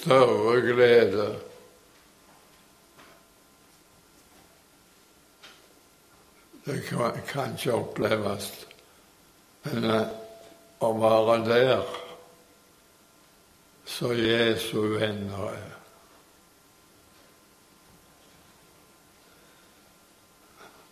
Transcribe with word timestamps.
større 0.00 0.60
glede 0.60 1.28
Det 6.64 6.82
kan, 6.86 7.54
ikke 7.56 7.72
oppleves 7.74 8.50
enn 9.66 9.86
å 9.90 10.90
være 11.00 11.36
der 11.48 11.88
så 13.90 14.12
Jesu 14.14 14.78
venner 14.94 15.48
er. 15.50 15.72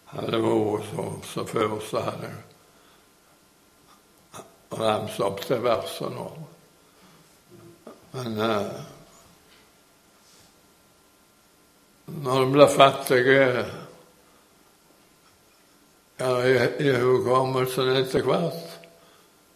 Hadde 0.09 0.41
vært 0.43 0.89
så, 0.89 1.05
som 1.31 1.47
før, 1.47 1.77
så 1.85 2.03
hadde 2.09 2.33
jeg 2.33 2.45
ramset 4.79 5.25
opp 5.29 5.41
til 5.47 5.63
verset 5.65 6.11
nå. 6.17 6.27
Men 8.17 8.41
eh, 8.43 8.98
når 12.09 12.43
en 12.43 12.53
blir 12.53 12.67
fattig 12.73 13.23
ja, 16.19 16.47
i, 16.47 16.55
i 16.79 16.93
hukommelsen 16.97 17.97
etter 17.97 18.25
hvert, 18.27 18.79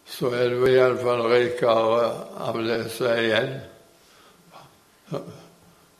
så 0.06 0.30
er 0.36 0.52
du 0.52 0.66
iallfall 0.68 1.24
rikere 1.32 2.10
av 2.44 2.58
det 2.62 2.82
som 2.92 3.06
er 3.08 3.22
igjen. 3.22 3.54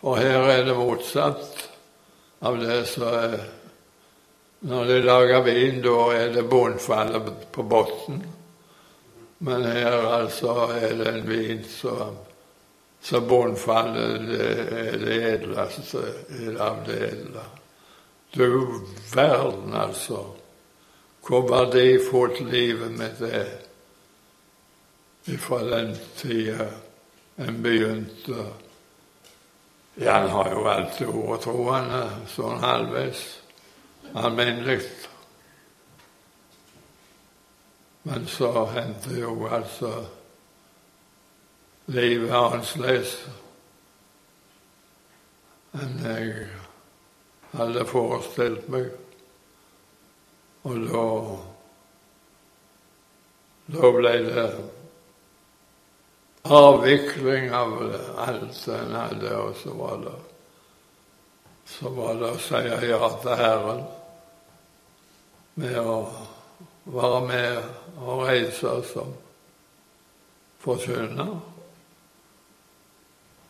Og 0.02 0.18
her 0.18 0.50
er 0.50 0.64
det 0.66 0.76
motsatt 0.76 1.64
av 2.42 2.58
det 2.60 2.84
som 2.90 3.08
er 3.08 3.40
Når 4.62 4.84
de 4.86 4.96
lager 5.02 5.40
vin, 5.42 5.80
da 5.82 5.96
er 6.14 6.28
det 6.36 6.44
bunnfallet 6.46 7.30
på 7.50 7.64
bunnen. 7.66 8.20
Men 9.42 9.64
her 9.66 10.04
altså 10.06 10.68
er 10.70 10.92
det 11.00 11.08
en 11.10 11.24
vin 11.26 11.64
som 11.66 12.14
så 13.02 13.20
bunnfallet 13.20 14.30
er 14.38 14.98
det 15.02 15.16
edleste 15.32 16.02
av 16.62 16.84
det 16.86 17.00
edle. 17.08 17.44
Du 18.32 18.46
verden, 19.14 19.74
altså, 19.74 20.22
hvor 21.26 21.48
verdifullt 21.50 22.40
livet 22.46 22.94
mitt 22.94 23.20
er 23.26 23.50
fra 25.38 25.60
den 25.66 25.92
tida 26.16 26.70
en 27.36 27.62
begynte. 27.62 28.46
Ja, 29.94 30.12
han 30.12 30.28
har 30.28 30.50
jo 30.54 30.64
alltid 30.70 31.12
vært 31.12 31.44
troende, 31.44 32.02
sånn 32.32 32.62
halvveis 32.62 33.22
alminnelig. 34.14 34.80
Men 38.02 38.26
så 38.26 38.50
hendte 38.72 39.14
jo 39.18 39.36
altså 39.46 39.92
livet 41.92 42.32
annerledes 42.36 43.14
enn 45.72 46.02
jeg 46.04 46.48
hadde 47.56 47.86
forestilt 47.88 48.68
meg. 48.72 48.90
Og 50.68 50.84
da 50.88 51.06
da 53.72 53.90
ble 53.94 54.12
det 54.26 54.46
avvikling 56.42 57.52
av 57.54 57.72
alt 58.26 58.68
en 58.68 58.94
hadde, 58.98 59.32
og 59.38 59.56
så 59.62 59.74
var 59.78 60.04
det 60.04 60.18
så 61.72 61.88
var 61.94 62.18
det 62.20 62.32
å 62.34 62.40
si 62.42 62.58
ja 62.90 63.08
til 63.22 63.38
Herren 63.38 63.84
med 65.54 65.78
å 65.78 65.96
være 66.90 67.20
med 67.28 68.02
og 68.02 68.24
reise 68.26 68.74
som 68.90 69.14
forkynner. 70.60 71.51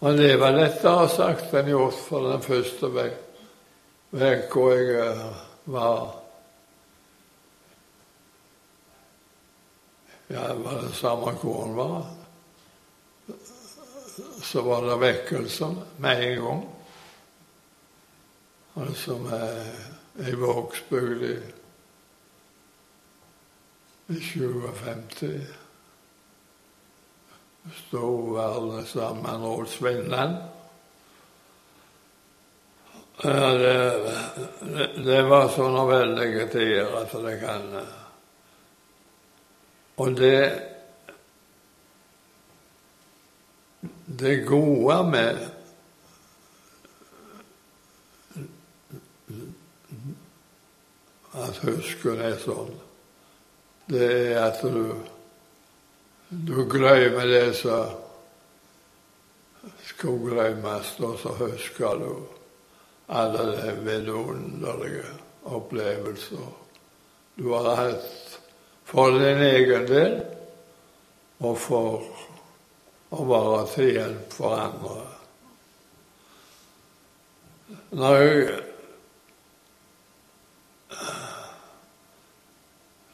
Og 0.03 0.17
det 0.19 0.33
var 0.34 0.50
lettere 0.50 1.06
sagt 1.06 1.53
enn 1.55 1.69
gjort 1.70 1.95
for 2.08 2.25
den 2.27 2.41
første 2.42 2.89
uka 2.91 4.64
jeg 4.75 5.28
var 5.70 6.19
Ja, 10.32 10.54
var 10.54 10.82
det 10.82 10.94
samme 10.97 11.32
hvor 11.43 11.65
en 11.66 11.75
var. 11.77 12.06
Så 14.43 14.62
var 14.65 14.82
det 14.87 15.00
vekkelser 15.00 15.75
med 15.97 16.22
en 16.25 16.44
gang. 16.44 16.62
Altså 18.81 19.19
med 19.21 20.25
ei 20.25 20.34
Vågsbygd 20.41 21.27
i 24.09 24.21
57 24.32 25.62
sto 27.71 28.37
alle 28.43 28.83
sammen 28.87 29.47
og 29.47 29.69
svinnet. 29.71 30.41
Det, 33.23 34.09
det, 35.05 35.19
var 35.28 35.50
sånne 35.55 35.83
veldige 35.87 36.47
tider 36.51 36.95
at 36.99 37.12
det 37.22 37.34
kan 37.39 37.67
Og 40.03 40.17
det 40.19 40.39
Det 44.22 44.37
gode 44.49 44.97
med 45.12 45.39
at 51.33 51.62
husken 51.62 52.21
er 52.21 52.34
sånn, 52.43 52.75
det 53.89 54.09
er 54.34 54.41
at 54.51 54.61
du 54.61 55.12
du 56.32 56.65
glemmer 56.65 57.26
det 57.26 57.54
som 57.56 57.87
skulle 59.84 60.32
glemmes, 60.32 60.94
og 61.00 61.19
så 61.20 61.34
husker 61.37 61.98
du 62.00 62.12
alle 63.12 63.44
de 63.53 63.72
vidunderlige 63.84 65.04
opplevelser 65.44 66.48
du 67.34 67.50
har 67.53 67.76
hatt 67.76 68.38
for 68.88 69.12
din 69.19 69.41
egen 69.44 69.87
del, 69.88 70.19
og 71.44 71.59
for 71.59 72.04
å 73.12 73.25
være 73.28 73.62
til 73.75 73.91
hjelp 73.92 74.37
for 74.37 74.56
andre. 74.56 75.00
Når 77.92 78.16
jeg, 78.22 78.60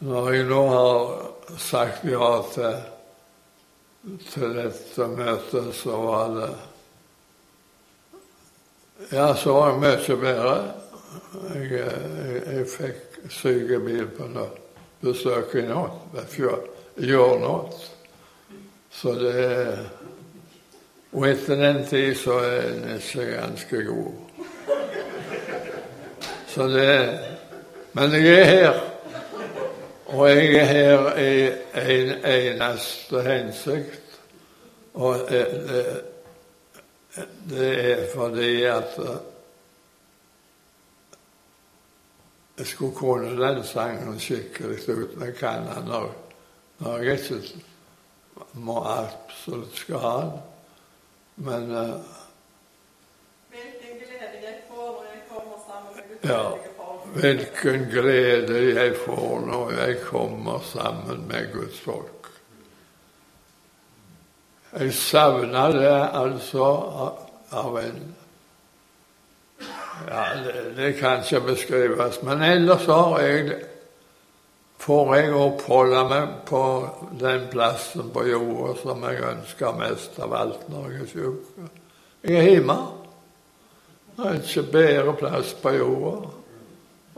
når 0.06 0.30
jeg 0.34 0.46
nå 0.52 0.62
har 0.74 1.58
sagt 1.58 2.06
ja 2.06 2.30
til 2.54 2.78
til 4.30 4.54
dette 4.54 5.06
møtet, 5.12 5.74
så 5.74 5.96
var 6.02 6.34
det 6.36 6.50
Ja, 9.12 9.34
så 9.34 9.52
var 9.52 9.72
det 9.72 9.80
mye 9.82 10.16
bedre. 10.20 10.54
Jeg, 11.54 11.68
jeg, 11.70 12.42
jeg 12.46 12.64
fikk 12.66 13.18
sykebil 13.30 14.08
på 14.16 14.26
noe 14.32 14.48
besøk 15.02 15.54
i 15.54 15.62
natt, 15.68 16.00
år 17.14 17.38
natt. 17.44 17.78
Så 18.90 19.14
det 19.14 19.78
Og 21.12 21.24
etter 21.24 21.56
den 21.56 21.86
tid 21.88 22.16
så 22.20 22.34
er 22.44 22.98
ikke 22.98 23.24
ganske 23.30 23.82
god. 23.86 24.12
Så 26.48 26.66
det 26.68 27.20
Men 27.92 28.12
jeg 28.12 28.40
er 28.40 28.44
her. 28.44 28.87
Og 30.08 30.28
jeg 30.30 30.54
er 30.54 30.64
her 30.64 31.16
i 31.16 31.32
en 31.92 32.24
eneste 32.24 33.22
hensikt, 33.22 34.20
og 34.94 35.18
det, 35.28 36.02
det 37.50 37.72
er 37.90 38.06
fordi 38.14 38.62
at 38.64 38.96
jeg 42.58 42.66
skulle 42.66 42.94
kunne 42.94 43.48
den 43.48 43.64
sangen 43.64 44.20
skikkelig 44.20 44.88
uten 44.88 45.22
jeg 45.22 45.34
kan 45.34 45.66
den 45.66 45.84
når, 45.84 46.14
når 46.78 46.98
jeg 46.98 47.12
ikke 47.12 47.42
må 48.52 48.84
absolutt 48.84 49.76
skal 49.76 49.98
ha 49.98 50.16
den. 50.20 50.32
Men 51.36 51.62
uh, 51.70 52.00
Hvilken 53.50 54.00
glede 54.00 54.40
jeg 54.42 54.62
får 54.68 54.86
når 54.86 55.06
jeg 55.12 55.22
kommer 55.28 55.58
sammen 55.68 55.96
med 55.96 56.02
Guds 56.08 56.30
ja. 56.30 56.67
Hvilken 57.14 57.88
glede 57.90 58.58
jeg 58.74 58.96
får 59.04 59.40
når 59.46 59.70
jeg 59.72 60.00
kommer 60.04 60.60
sammen 60.64 61.24
med 61.28 61.52
Guds 61.52 61.80
folk. 61.80 62.28
Jeg 64.78 64.92
savner 64.94 65.72
det 65.72 65.96
altså 66.12 66.68
av 67.50 67.78
en 67.80 68.14
Ja, 70.08 70.24
det, 70.44 70.76
det 70.76 70.92
kan 71.00 71.24
ikke 71.24 71.40
beskrives. 71.40 72.20
Men 72.22 72.42
ellers 72.42 72.84
har 72.86 73.18
jeg 73.20 73.56
får 74.78 75.14
jeg 75.16 75.34
oppholde 75.34 76.04
meg 76.08 76.36
på 76.46 76.62
den 77.18 77.48
plassen 77.50 78.12
på 78.14 78.22
jorda 78.28 78.76
som 78.78 79.02
jeg 79.08 79.24
ønsker 79.32 79.80
mest 79.80 80.20
av 80.22 80.36
alt 80.38 80.68
når 80.70 80.92
jeg 80.92 81.02
er 81.02 81.10
syk. 81.12 81.50
Jeg 82.22 82.36
er 82.38 82.50
hjemme. 82.52 82.78
Det 84.14 84.28
er 84.28 84.38
ikke 84.38 84.66
bedre 84.72 85.16
plass 85.18 85.50
på 85.62 85.74
jorda 85.80 86.37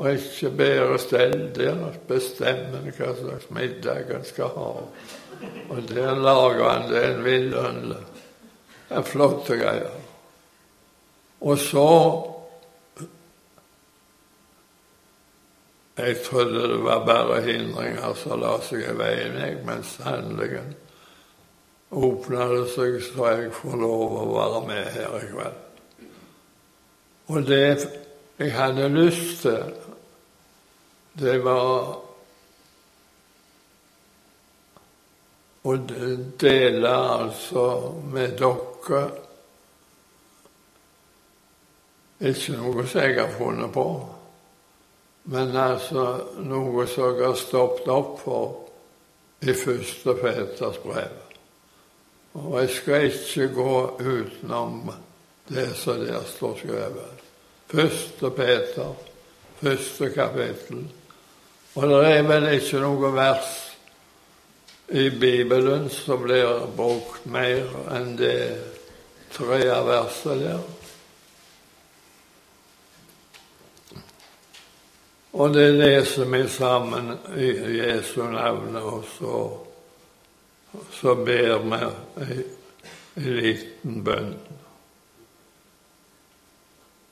og 0.00 0.14
ikke 0.14 0.50
bedre 0.56 0.98
stell 0.98 1.34
der 1.52 1.80
bestemmer 2.08 2.86
hva 2.96 3.10
slags 3.18 3.50
middag 3.52 4.08
en 4.16 4.24
skal 4.24 4.48
ha. 4.54 4.68
Og 5.68 5.88
der 5.88 6.14
lager 6.16 6.68
han 6.70 6.88
det 6.88 7.02
en 7.04 7.24
vidunderlig. 7.24 8.04
er 8.90 9.02
flotte 9.02 9.56
greier. 9.56 10.00
Og 11.40 11.58
så 11.58 12.26
Jeg 15.96 16.16
trodde 16.24 16.62
det 16.68 16.84
var 16.84 17.04
bare 17.06 17.42
hindringer 17.42 18.14
som 18.16 18.40
la 18.40 18.54
seg 18.64 18.86
i 18.88 18.92
veien, 18.96 19.34
jeg, 19.36 19.58
men 19.66 19.82
sannelig 19.84 20.62
åpna 21.90 22.46
det 22.48 22.68
seg 22.72 22.96
så 23.04 23.26
jeg 23.34 23.50
får 23.52 23.76
lov 23.76 24.14
å 24.16 24.22
være 24.30 24.62
med 24.70 24.88
her 24.94 25.16
i 25.18 25.26
kveld. 25.28 26.06
Og 27.28 27.44
det 27.46 27.90
jeg 28.40 28.52
hadde 28.56 28.88
lyst 28.88 29.42
til, 29.42 29.74
det 31.12 31.38
var 31.44 31.96
å 35.62 35.74
dele 36.40 36.92
altså 36.92 37.64
med 38.12 38.38
dere 38.40 39.02
ikke 42.20 42.56
noe 42.58 42.84
som 42.84 43.00
jeg 43.00 43.16
har 43.16 43.30
funnet 43.32 43.72
på. 43.72 43.86
Men 45.32 45.56
altså 45.56 46.04
noe 46.44 46.86
som 46.88 47.14
jeg 47.14 47.26
har 47.26 47.38
stoppet 47.38 47.88
opp 47.92 48.18
for 48.24 48.56
i 49.40 49.54
første 49.56 50.16
Peters 50.20 50.80
brev. 50.84 51.16
Og 52.36 52.60
jeg 52.60 52.72
skal 52.76 53.06
ikke 53.08 53.48
gå 53.56 53.74
utenom 54.00 54.92
det 55.48 55.70
som 55.80 56.00
der 56.04 56.24
står 56.28 56.58
skrevet. 56.60 57.24
Første 57.70 58.30
Peter, 58.36 58.92
første 59.62 60.10
kapittel. 60.14 60.84
Og 61.74 61.86
det 61.88 62.00
er 62.10 62.22
vel 62.26 62.48
ikke 62.56 62.80
noe 62.82 63.12
vers 63.14 63.50
i 64.90 65.06
Bibelen 65.10 65.86
som 65.94 66.24
blir 66.24 66.66
brukt 66.76 67.26
mer 67.30 67.68
enn 67.94 68.16
det 68.18 68.38
tredje 69.30 69.76
verset 69.86 70.40
der. 70.42 70.64
Og 75.30 75.54
det 75.54 75.68
leser 75.76 76.26
vi 76.26 76.40
sammen 76.50 77.12
i 77.38 77.52
Jesu 77.78 78.24
navn, 78.32 78.76
og 78.76 79.04
så, 79.14 79.36
så 80.90 81.14
ber 81.14 81.62
vi 81.62 81.78
en 82.26 83.30
liten 83.38 84.02
bønn. 84.04 84.34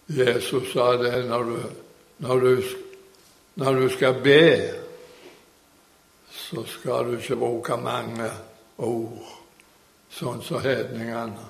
Jesus 0.08 0.72
sa 0.72 0.96
det 0.98 1.26
når 1.28 1.42
du, 1.42 1.56
når 2.26 2.40
du, 2.40 2.52
når 3.58 3.74
du 3.74 3.88
skal 3.90 4.20
be, 4.22 4.42
så 6.30 6.62
skal 6.66 7.10
du 7.10 7.16
ikke 7.18 7.36
bruke 7.36 7.76
mange 7.82 8.30
ord, 8.78 9.34
sånn 10.14 10.44
som 10.46 10.62
hedningene. 10.62 11.48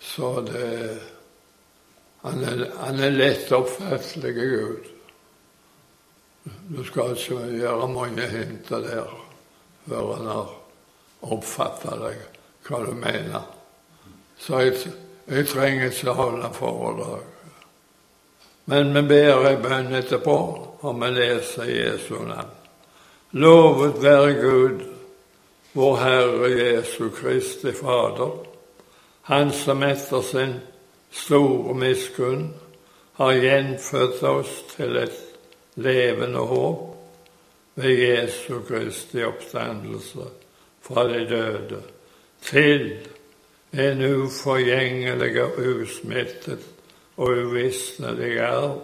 Så 0.00 0.32
det 0.48 0.72
han 2.24 2.40
er, 2.44 2.64
han 2.80 2.98
er 3.04 3.14
lett 3.14 3.52
oppfattelig 3.52 4.34
Gud. 4.34 4.88
Du 6.72 6.80
skal 6.88 7.12
ikke 7.14 7.44
gjøre 7.60 7.92
mange 7.92 8.24
hinter 8.32 8.82
der 8.88 9.14
før 9.88 10.14
han 10.16 10.26
har 10.28 10.50
oppfatta 11.28 11.94
deg, 12.08 12.24
hva 12.66 12.82
du 12.84 12.94
mener. 12.96 13.44
Så 14.40 14.64
jeg, 14.64 14.94
jeg 15.28 15.48
trenger 15.52 15.92
ikke 15.92 16.16
holde 16.16 16.50
foredrag. 16.56 17.37
Men 18.68 18.92
vi 18.94 19.02
ber 19.08 19.46
ei 19.48 19.56
bønn 19.64 19.94
etterpå, 19.96 20.36
og 20.84 20.98
vi 21.00 21.08
leser 21.16 21.70
Jesu 21.72 22.18
navn. 22.20 22.50
Lovet 23.40 23.96
være 24.02 24.34
Gud, 24.42 24.82
vår 25.72 25.96
Herre 26.02 26.50
Jesu 26.52 27.08
Kristi 27.16 27.72
Fader, 27.72 28.34
Han 29.28 29.52
som 29.52 29.82
etter 29.82 30.22
sin 30.24 30.54
store 31.12 31.74
miskunn 31.74 32.46
har 33.16 33.32
gjenfødt 33.32 34.22
oss 34.22 34.54
til 34.76 34.96
et 34.96 35.18
levende 35.76 36.44
håp 36.48 36.86
ved 37.80 38.00
Jesu 38.04 38.62
Kristi 38.68 39.24
oppstandelse 39.24 40.28
fra 40.84 41.08
de 41.08 41.26
døde, 41.28 41.82
til 42.42 42.90
en 43.72 44.04
uforgjengelig 44.22 45.42
og 45.44 45.60
usmittet 45.82 46.64
og 47.18 47.42
uvisnelig 47.48 48.38
arv 48.46 48.78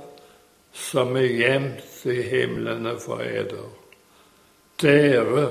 som 0.75 1.15
er 1.17 1.31
gjemt 1.31 2.07
i 2.11 2.19
himlene 2.27 2.97
for 3.01 3.23
eder. 3.23 3.71
Dere 4.83 5.47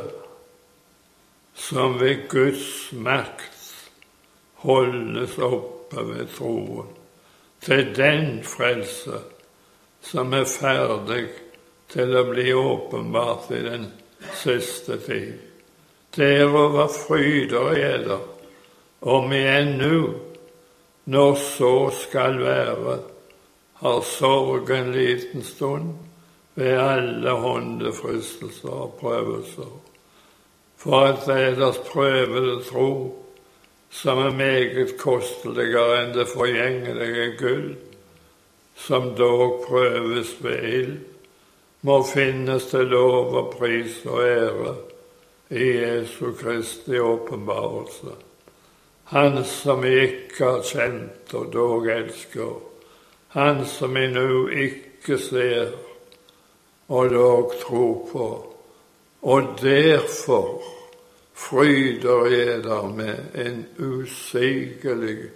som 1.56 1.96
ved 2.00 2.28
Guds 2.30 2.92
makt 2.92 3.72
holdes 4.66 5.38
oppe 5.40 6.04
ved 6.10 6.28
troen, 6.36 6.90
til 7.64 7.94
den 7.96 8.44
frelse 8.44 9.22
som 10.04 10.34
er 10.36 10.44
ferdig 10.50 11.30
til 11.94 12.12
å 12.20 12.26
bli 12.28 12.50
åpenbart 12.58 13.52
i 13.56 13.62
den 13.64 13.88
siste 14.36 14.98
tid. 15.06 15.38
Derover 16.16 16.92
fryder 16.92 17.72
eder, 17.80 18.28
om 19.00 19.30
vi 19.32 19.40
ennå, 19.48 20.33
når 21.06 21.36
så 21.36 21.92
skal 22.00 22.40
være, 22.40 23.00
har 23.82 24.02
sorg 24.02 24.70
en 24.72 24.92
liten 24.92 25.44
stund 25.44 25.94
ved 26.56 26.78
alle 26.80 27.30
håndefristelser 27.30 28.70
og 28.70 28.98
prøvelser, 29.00 29.72
for 30.78 31.00
at 31.00 31.26
deres 31.26 31.78
prøvede 31.78 32.64
tro 32.64 33.20
som 33.94 34.18
er 34.18 34.34
meget 34.34 34.96
kosteligere 34.98 36.00
enn 36.02 36.14
det 36.16 36.26
forgjengelige 36.32 37.26
gull, 37.38 37.68
som 38.76 39.12
dog 39.18 39.60
prøves 39.68 40.34
ved 40.42 40.64
ild, 40.70 40.96
må 41.86 42.00
finnes 42.08 42.66
til 42.72 42.90
lov 42.90 43.36
og 43.38 43.54
pris 43.54 44.00
og 44.10 44.24
ære 44.24 44.76
i 45.54 45.68
Jesu 45.78 46.32
Kristi 46.40 46.98
åpenbarelse. 47.00 48.16
Han 49.14 49.44
som 49.46 49.82
vi 49.82 49.92
ikke 50.02 50.46
har 50.46 50.64
kjent 50.66 51.34
og 51.38 51.52
dog 51.54 51.86
elsker, 51.86 52.56
han 53.36 53.60
som 53.70 53.94
vi 53.94 54.08
nå 54.10 54.48
ikke 54.50 55.20
ser 55.22 55.76
og 56.90 57.12
dog 57.14 57.54
tror 57.62 58.00
på, 58.10 58.30
og 59.22 59.54
derfor 59.62 60.66
fryder 61.34 62.26
eder 62.40 62.90
med 62.90 63.38
en 63.46 63.62
usigelig 63.78 65.30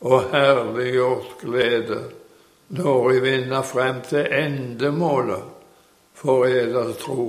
og 0.00 0.28
herliggjort 0.36 1.34
glede 1.40 2.02
når 2.68 3.08
vi 3.08 3.18
vinner 3.30 3.62
frem 3.62 4.04
til 4.12 4.28
endemålet 4.28 5.42
for 6.14 6.44
eders 6.52 6.96
tro, 7.00 7.28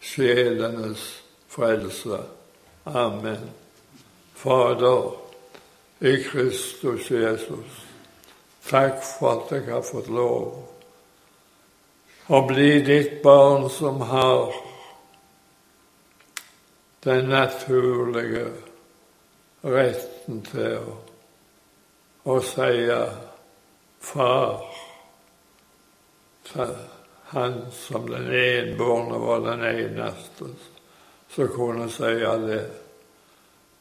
sjelenes 0.00 1.10
frelse. 1.46 2.24
Amen. 2.86 3.61
Fader, 4.42 5.12
i 5.98 6.16
Kristus 6.24 7.10
Jesus, 7.10 7.76
takk 8.66 8.98
for 9.06 9.36
at 9.36 9.52
jeg 9.54 9.68
har 9.68 9.84
fått 9.86 10.08
lov 10.10 10.56
å 12.26 12.40
bli 12.48 12.80
ditt 12.82 13.20
barn 13.22 13.68
som 13.70 14.02
har 14.10 14.50
den 17.06 17.30
naturlige 17.30 18.48
retten 19.62 20.42
til 20.50 20.76
å, 20.90 20.98
å 22.26 22.38
si 22.42 22.90
far 24.10 24.60
til 26.50 26.76
han 27.30 27.60
som 27.78 28.10
den 28.10 28.30
enbårne 28.42 29.18
var 29.22 29.46
den 29.52 29.68
eneste 29.70 30.50
som 31.30 31.52
kunne 31.54 31.86
si 31.94 32.16
det. 32.50 32.81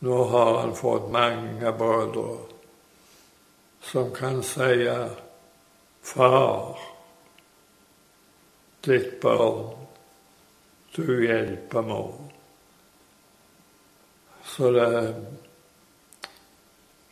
Nå 0.04 0.24
har 0.24 0.58
han 0.58 0.76
fått 0.76 1.12
mange 1.14 1.72
brødre 1.78 2.38
som 3.82 4.12
kan 4.16 4.44
si 4.44 4.90
Far, 6.02 6.80
ditt 8.82 9.20
barn, 9.22 9.68
du 10.96 11.06
hjelper 11.22 11.86
meg. 11.86 12.16
Så 14.46 14.72
det 14.74 14.88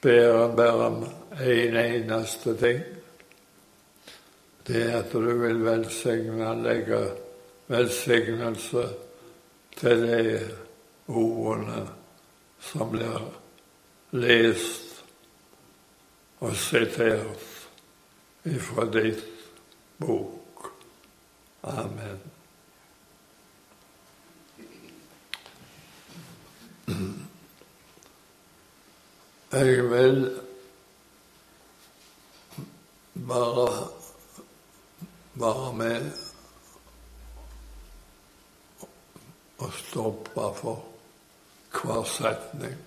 ber 0.01 0.33
han 0.39 0.55
bare 0.57 0.87
om 0.87 1.05
en 1.37 1.77
eneste 1.83 2.55
ting. 2.57 2.81
Det 4.65 4.81
er 4.87 4.97
at 5.03 5.13
du 5.13 5.29
vil 5.43 5.61
velsigne, 5.65 6.55
legge 6.65 7.03
velsignelse 7.69 8.89
til 9.77 10.05
de 10.09 10.25
ordene 11.07 11.85
som 12.59 12.91
blir 12.91 13.29
lest 14.11 15.03
og 16.39 16.55
sitert 16.55 17.45
ifra 18.47 18.85
ditt 18.91 19.23
bok. 19.99 20.71
Amen. 21.61 22.19
Jeg 29.51 29.89
vil 29.89 30.39
bare 33.27 33.87
være 35.33 35.73
med 35.73 36.11
og 39.57 39.73
stoppe 39.73 40.47
for 40.61 40.98
hver 41.73 42.03
setning 42.03 42.77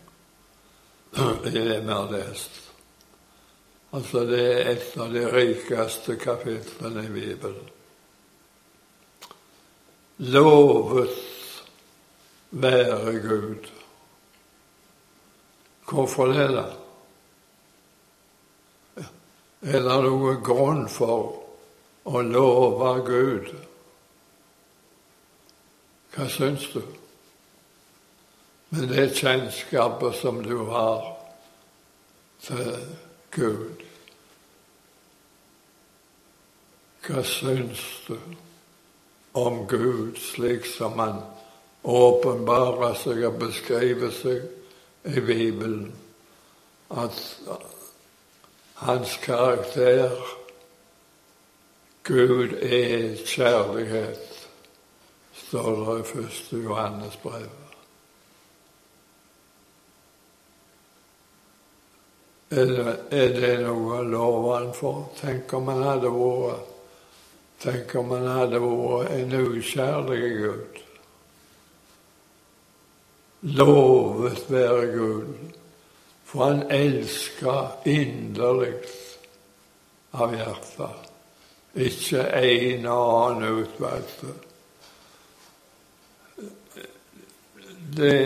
i 1.44 1.50
det 1.50 1.80
vi 1.80 1.92
har 1.92 2.10
lest. 2.10 2.60
Altså, 3.92 4.24
det 4.24 4.40
er 4.40 4.70
et 4.70 4.94
av 4.96 5.12
de 5.12 5.26
rikeste 5.28 6.16
kapitlene 6.16 7.04
i 7.04 7.12
Bibelen. 7.12 7.68
Lovet 10.32 11.18
være 12.50 13.12
Gud. 13.20 13.68
Hvorfor 15.88 16.32
det, 16.32 16.48
da? 16.56 16.64
Er 19.62 19.84
det 19.84 19.98
noen 20.06 20.40
grunn 20.42 20.86
for 20.90 21.36
å 22.08 22.22
love 22.24 22.94
Gud? 23.06 23.52
Hva 26.16 26.26
syns 26.32 26.64
du? 26.72 26.80
Med 28.72 28.88
det 28.88 29.10
kjennskapet 29.14 30.14
som 30.14 30.38
du 30.44 30.56
har 30.64 31.02
til 32.40 32.76
Gud. 33.30 33.82
Hva 37.04 37.20
syns 37.28 37.82
du 38.06 38.16
om 39.36 39.66
Gud 39.68 40.16
slik 40.16 40.64
som 40.72 40.96
han 41.02 41.20
åpenbarer 41.84 42.96
seg 43.02 43.20
og 43.28 43.40
beskriver 43.42 44.14
seg 44.16 44.48
i 45.04 45.20
Bibelen 45.20 45.90
at 46.96 47.18
hans 48.86 49.18
karakter 49.20 50.16
Gud 52.08 52.56
er 52.56 53.18
kjærlighet, 53.26 54.48
står 55.48 55.74
det 55.84 55.98
i 56.00 56.08
første 56.14 56.56
Johannes 56.56 57.20
brev. 57.20 57.61
Er 62.52 62.66
det, 62.68 62.96
er 63.16 63.30
det 63.32 63.52
noe 63.64 64.02
å 64.02 64.04
love 64.04 64.56
han 64.58 64.72
for? 64.76 65.06
Tenk 65.16 65.52
om 65.56 65.70
han 65.72 65.82
hadde 65.86 66.10
vært 66.12 66.68
Tenk 67.62 67.92
om 67.94 68.10
han 68.10 68.26
hadde 68.26 68.58
vært 68.58 69.12
en 69.14 69.34
ukjærlig 69.38 70.30
Gud. 70.34 70.78
Lovet 73.54 74.50
være 74.50 74.88
Gud, 74.90 75.28
for 76.26 76.44
han 76.48 76.64
elsker 76.74 77.86
inderlig 77.90 78.72
av 80.18 80.34
hjertet, 80.34 81.06
ikke 81.86 82.24
en 82.38 82.88
annen 82.96 83.62
utvalgte. 83.62 84.34
Det 87.94 88.18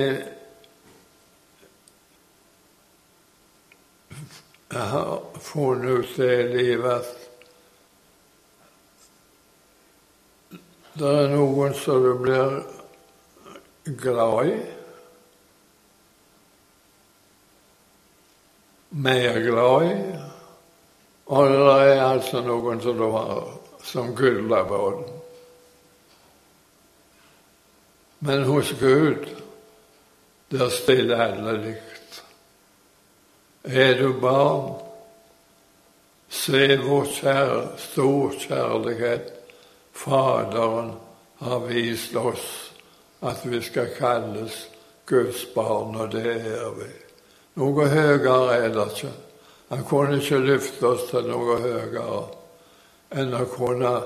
Jeg 4.73 4.89
har 4.93 5.41
funnet 5.41 5.91
ut 5.91 6.17
det 6.17 6.33
i 6.41 6.49
livet 6.57 7.13
det 10.97 11.11
er 11.13 11.29
noen 11.29 11.75
som 11.77 12.01
du 12.01 12.15
blir 12.23 12.55
glad 14.01 14.49
i. 14.49 14.57
mer 18.97 19.41
glad 19.41 19.83
i. 19.85 19.97
Og 21.27 21.51
det 21.51 21.59
er 21.59 22.03
altså 22.07 22.41
noen 22.45 22.81
som 22.81 22.99
du 22.99 23.09
har 23.13 23.43
som 23.85 24.15
på. 24.69 24.83
Men 28.19 28.45
hos 28.45 28.73
Gud, 28.81 29.27
der 30.51 30.69
stiller 30.71 31.27
alle 31.29 31.59
likt. 31.67 31.96
Er 33.67 33.95
du 33.99 34.13
barn, 34.21 34.75
se 36.31 36.77
hvor 36.77 37.09
kjær, 37.11 37.73
stor 37.79 38.37
kjærlighet 38.39 39.33
Faderen 39.97 40.93
har 41.41 41.61
vist 41.67 42.15
oss 42.17 42.73
at 43.27 43.41
vi 43.43 43.63
skal 43.65 43.89
kalles 43.97 44.69
Guds 45.07 45.47
barn, 45.55 45.97
og 45.97 46.13
det 46.13 46.35
er 46.37 46.69
vi. 46.77 46.91
Noe 47.57 47.89
høyere 47.89 48.59
er 48.59 48.69
det 48.75 48.85
ikke. 48.93 49.13
Han 49.73 49.85
kunne 49.89 50.21
ikke 50.21 50.43
løfte 50.45 50.87
oss 50.93 51.09
til 51.11 51.27
noe 51.31 51.59
høyere 51.65 52.21
enn 53.17 53.35
å 53.35 53.43
kunne 53.51 53.97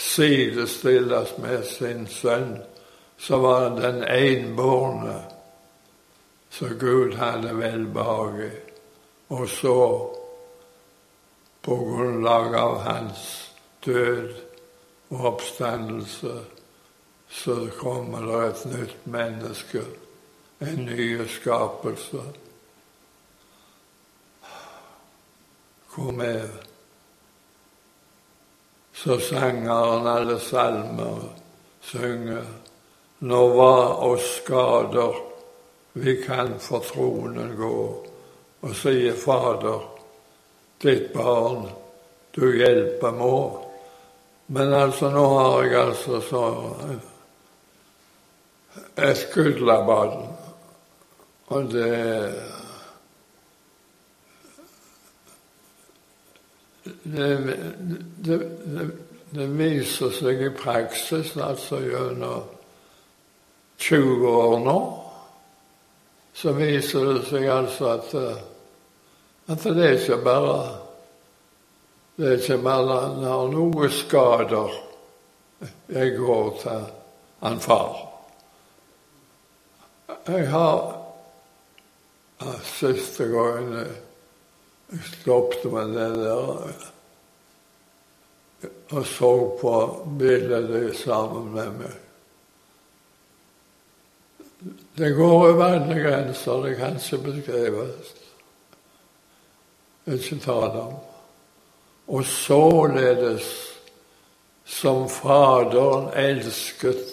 sidestilles 0.00 1.36
med 1.42 1.66
sin 1.68 2.06
sønn, 2.08 2.56
som 3.20 3.44
var 3.44 3.68
den 3.76 4.00
enbårne 4.06 5.18
som 6.50 6.78
Gud 6.80 7.18
hadde 7.20 7.52
velbehag 7.58 8.42
i. 8.46 8.52
Og 9.30 9.48
så, 9.48 9.76
på 11.62 11.76
grunnlag 11.76 12.54
av 12.58 12.76
hans 12.86 13.24
død 13.84 14.34
og 15.10 15.26
oppstandelse, 15.34 16.34
så 17.30 17.56
kommer 17.78 18.26
det 18.26 18.44
et 18.48 18.64
nytt 18.74 19.06
menneske, 19.06 19.84
en 20.60 20.86
ny 20.86 21.26
skapelse. 21.30 22.24
hvor 25.94 26.12
vi 26.12 26.48
så 28.92 29.18
sangeren 29.18 30.06
alle 30.06 30.38
salmer 30.40 31.22
synger 31.80 32.44
Nå 33.20 33.40
var 33.52 33.98
oss 34.00 34.24
skader, 34.38 35.16
vi 35.92 36.14
kan 36.22 36.54
for 36.58 36.80
tronen 36.80 37.50
gå, 37.56 38.06
og 38.60 38.74
sier 38.76 39.16
Fader, 39.16 39.84
ditt 40.82 41.12
barn, 41.14 41.68
du 42.36 42.44
hjelper 42.56 43.16
meg. 43.16 43.58
Men 44.50 44.74
altså, 44.74 45.10
nå 45.14 45.24
har 45.34 45.64
jeg 45.64 45.80
altså 45.80 46.20
så 46.26 46.44
et 49.00 49.26
gudlabad, 49.34 50.16
og 51.50 51.72
det 51.72 51.90
det, 57.02 57.56
det, 58.24 58.90
det, 59.30 59.46
viser 59.58 60.10
seg 60.14 60.42
i 60.42 60.50
praksis, 60.54 61.36
altså 61.36 61.80
gjennom 61.84 62.48
20 63.80 64.26
år 64.28 64.56
nå, 64.64 64.78
så 66.34 66.54
viser 66.56 67.12
det 67.12 67.26
seg 67.28 67.46
altså 67.52 67.92
at, 67.94 68.14
at 69.50 69.64
det 69.66 69.84
er 69.86 69.98
ikke 69.98 70.20
bare 70.24 70.60
det 72.16 72.28
er 72.28 72.38
ikke 72.38 72.60
bare 72.62 73.00
når 73.16 73.52
noe 73.54 73.90
skader 73.92 74.78
jeg 75.90 76.14
går 76.16 76.48
til 76.62 76.84
han 77.40 77.60
far. 77.60 77.98
Jeg 80.28 80.48
har 80.52 80.96
Siste 82.64 83.26
gangen 83.28 83.74
jeg 83.76 85.00
stoppet 85.04 85.66
med 85.72 85.92
det 85.92 86.06
der 86.22 86.86
og 88.90 89.06
så 89.06 89.32
på 89.60 89.74
bildet 90.18 90.96
sammen 90.96 91.52
med 91.54 91.76
meg. 91.80 91.98
Det 94.96 95.12
går 95.16 95.36
over 95.36 95.62
alle 95.64 96.00
grenser, 96.00 96.64
det 96.64 96.74
kan 96.76 96.96
ikke 96.96 97.20
beskrives. 97.28 98.10
Om. 100.10 100.94
Og 102.06 102.24
således 102.24 103.42
som 104.66 105.08
Faderen 105.08 106.10
elsket 106.14 107.06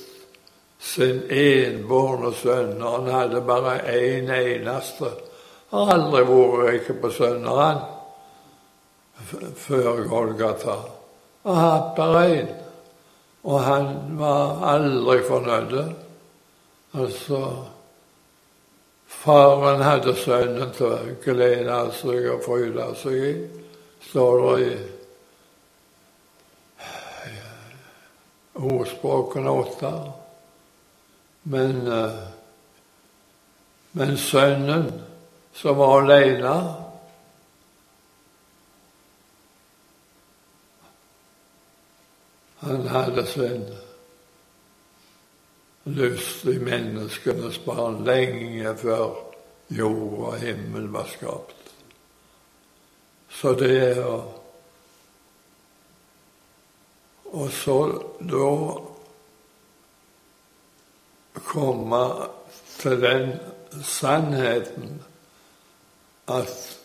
sin 0.79 1.21
enbårne 1.29 2.33
sønn, 2.33 2.81
han 2.81 3.07
hadde 3.11 3.41
bare 3.41 3.79
én 3.93 4.29
en 4.29 4.33
eneste 4.33 5.11
har 5.71 5.93
aldri 5.93 6.23
vært 6.27 6.75
ikke 6.79 6.95
på 7.01 7.11
søndagen 7.11 7.81
før 9.57 10.03
Golgata. 10.07 10.77
Han 11.47 11.57
hatt 11.59 11.95
bare 11.97 12.21
én, 12.35 12.51
og 13.43 13.63
han 13.65 13.89
var 14.19 14.63
aldri 14.75 15.17
fornøyd. 15.27 15.73
Altså 16.97 17.41
Faren 19.17 19.81
hadde 19.81 20.13
sønnen 20.15 20.69
til 20.77 20.91
å 20.93 20.99
glede 21.23 21.79
seg 21.97 22.27
og 22.31 22.43
fryde 22.45 22.85
seg 23.01 23.15
i, 23.17 23.31
står 24.07 24.43
det 24.43 24.67
i 24.67 24.75
ordspråkene 28.57 29.49
åtte. 29.49 29.91
Men, 31.43 31.87
eh, 31.87 32.19
men 33.91 34.17
sønnen 34.17 34.91
som 35.53 35.77
var 35.77 36.01
alene. 36.01 36.55
Han 42.59 42.87
hadde 42.87 43.25
sin 43.25 43.65
lyst 45.95 46.45
i 46.45 46.57
menneskenes 46.59 47.59
barn 47.65 48.03
lenge 48.05 48.73
før 48.77 49.15
jord 49.69 50.33
og 50.33 50.39
himmel 50.41 50.89
var 50.91 51.07
skapt. 51.11 51.71
Så 53.29 53.53
det 53.59 53.77
er 53.97 54.03
Og 57.27 57.51
så 57.51 57.75
da 58.23 58.51
komme 61.43 62.03
til 62.79 63.01
den 63.01 63.33
sannheten 63.83 65.01
at 66.27 66.79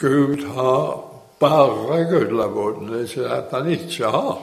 Gud 0.00 0.46
har 0.54 1.04
bare 1.40 2.04
gullabodene. 2.08 2.92
Det 2.92 3.00
er 3.00 3.08
ikke 3.08 3.36
at 3.36 3.52
han 3.52 3.70
ikke 3.70 4.10
har. 4.16 4.40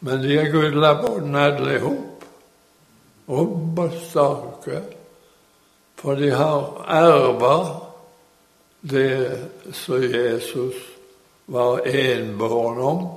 Men 0.00 0.22
de 0.22 0.38
er 0.38 0.50
gullabodene 0.52 1.40
alle 1.40 1.78
i. 1.78 2.09
Robberstarke. 3.30 4.82
For 6.00 6.16
de 6.16 6.30
har 6.30 6.84
erva 6.88 7.56
det 8.80 9.38
som 9.72 10.02
Jesus 10.02 10.74
var 11.46 11.86
enbåren 11.86 12.80
om. 12.80 13.08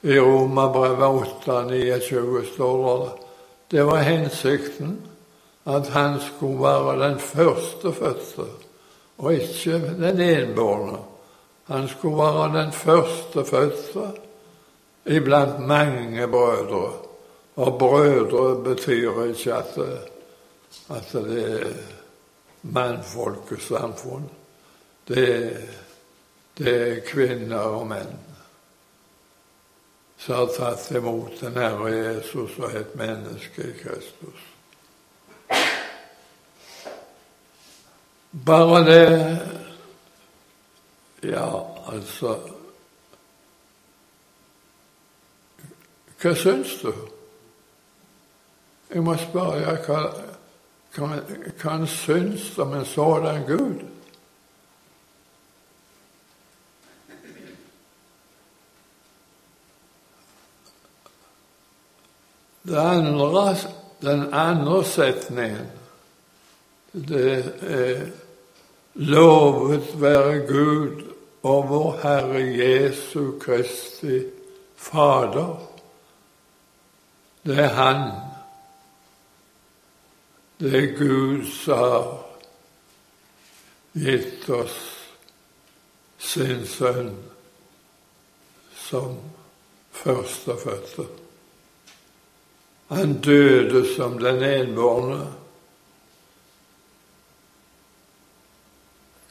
I 0.00 0.18
Romerbrevet 0.18 1.28
8-29 1.44 2.44
står 2.54 2.84
det 3.04 3.10
det 3.70 3.82
var 3.84 3.96
hensikten 3.96 4.96
at 5.68 5.88
han 5.88 6.20
skulle 6.20 6.62
være 6.62 7.08
den 7.08 7.18
førstefødte, 7.20 8.46
og 9.18 9.34
ikke 9.34 9.80
den 10.00 10.20
enbårne. 10.20 10.98
Han 11.64 11.88
skulle 11.88 12.16
være 12.16 12.62
den 12.62 12.72
førstefødte 12.72 14.06
iblant 15.06 15.66
mange 15.66 16.28
brødre. 16.28 17.07
Og 17.58 17.78
brødre 17.78 18.64
betyr 18.64 19.22
ikke 19.32 19.54
at, 19.54 19.78
at 20.94 21.12
det 21.12 21.42
er 21.60 21.72
mannfolkesamfunn. 22.62 24.30
Det, 25.08 25.26
det 26.58 26.74
er 26.74 27.00
kvinner 27.06 27.74
og 27.80 27.86
menn 27.90 28.14
som 30.18 30.34
har 30.34 30.48
tatt 30.54 30.90
imot 30.98 31.40
den 31.40 31.56
Herre 31.56 31.90
Jesus 31.94 32.58
og 32.58 32.74
et 32.74 32.94
menneske 32.98 33.62
i 33.62 33.76
Kristus. 33.78 34.46
Bare 38.46 38.84
det 38.84 39.38
Ja, 41.22 41.50
altså 41.90 42.36
Hva 46.18 46.34
syns 46.34 46.80
du? 46.82 46.92
Jeg 48.94 49.02
må 49.04 49.16
spørre 49.20 49.76
hva, 49.84 50.00
han 51.60 51.86
syns 51.86 52.58
om 52.58 52.74
en 52.74 52.84
sådan 52.84 53.44
Gud. 53.46 53.84
Andre, 62.68 63.56
den 64.00 64.34
andre 64.34 64.84
setningen, 64.84 65.68
det 66.92 67.44
er 67.60 68.06
Lovet 68.94 70.00
være 70.00 70.46
Gud 70.46 71.02
og 71.42 71.68
vår 71.68 72.00
Herre 72.02 72.40
Jesu 72.42 73.38
Kristi 73.38 74.24
Fader. 74.76 75.54
Det 77.46 77.58
er 77.58 77.68
Han. 77.68 78.10
Det 80.58 80.86
Gud 80.98 81.46
har 81.66 82.24
gitt 83.92 84.48
oss 84.50 84.78
sin 86.18 86.64
sønn 86.66 87.12
som 88.74 89.14
førstefødte. 89.94 91.06
Han 92.88 93.20
døde 93.20 93.84
som 93.94 94.18
den 94.18 94.42
enbårne. 94.42 95.20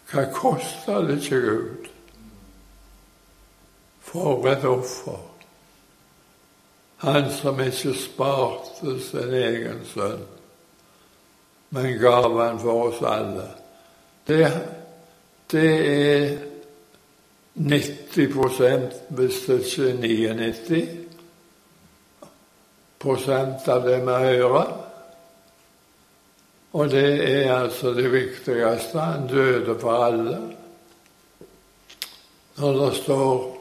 Hva 0.08 0.24
kosta 0.32 1.02
det 1.04 1.20
ikke 1.26 1.42
Gud? 1.44 1.92
For 4.08 4.48
et 4.48 4.64
offer. 4.64 5.20
Han 7.04 7.28
som 7.36 7.60
ikke 7.62 7.94
sparte 8.00 8.96
sin 9.04 9.34
egen 9.44 9.84
sønn, 9.92 10.24
men 11.70 12.00
gav 12.00 12.40
han 12.40 12.60
for 12.60 12.90
oss 12.90 13.02
alle. 13.02 13.48
Det, 14.28 14.52
det 15.52 15.72
er 15.88 16.38
90 17.58 18.92
hvis 19.10 19.42
det 19.48 19.60
ikke 19.66 19.90
er 19.90 20.02
99 20.02 21.08
prosent 23.00 23.68
av 23.70 23.86
det 23.86 24.00
vi 24.06 24.18
hører. 24.26 24.74
Og 26.78 26.90
det 26.92 27.08
er 27.26 27.54
altså 27.54 27.94
det 27.96 28.10
viktigste. 28.12 29.00
Han 29.00 29.28
døde 29.28 29.78
for 29.80 30.04
alle. 30.06 30.38
Når 32.58 32.80
det 32.82 32.96
står, 32.98 33.58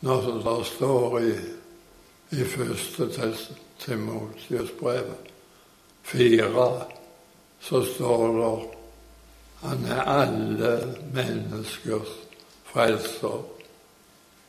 når 0.00 0.30
det 0.44 0.66
står 0.66 1.18
i, 1.20 1.34
i 2.30 2.44
første 2.44 3.08
Timotius 3.80 4.72
brev 4.80 5.14
fire, 6.02 6.86
så 7.64 7.84
står 7.84 8.32
det 8.38 8.74
han 9.64 9.84
er 9.88 10.00
alle 10.00 10.72
menneskers 11.12 12.10
frelser. 12.68 13.38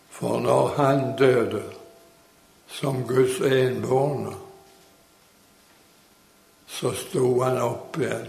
For 0.09 0.39
når 0.39 0.67
han 0.75 1.15
døde 1.19 1.63
som 2.67 3.07
Guds 3.07 3.39
enbårne, 3.39 4.33
så 6.67 6.91
sto 6.91 7.29
han 7.43 7.61
opp 7.63 7.95
igjen 8.01 8.27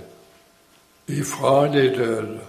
ifra 1.10 1.56
de 1.74 1.82
døde. 1.96 2.46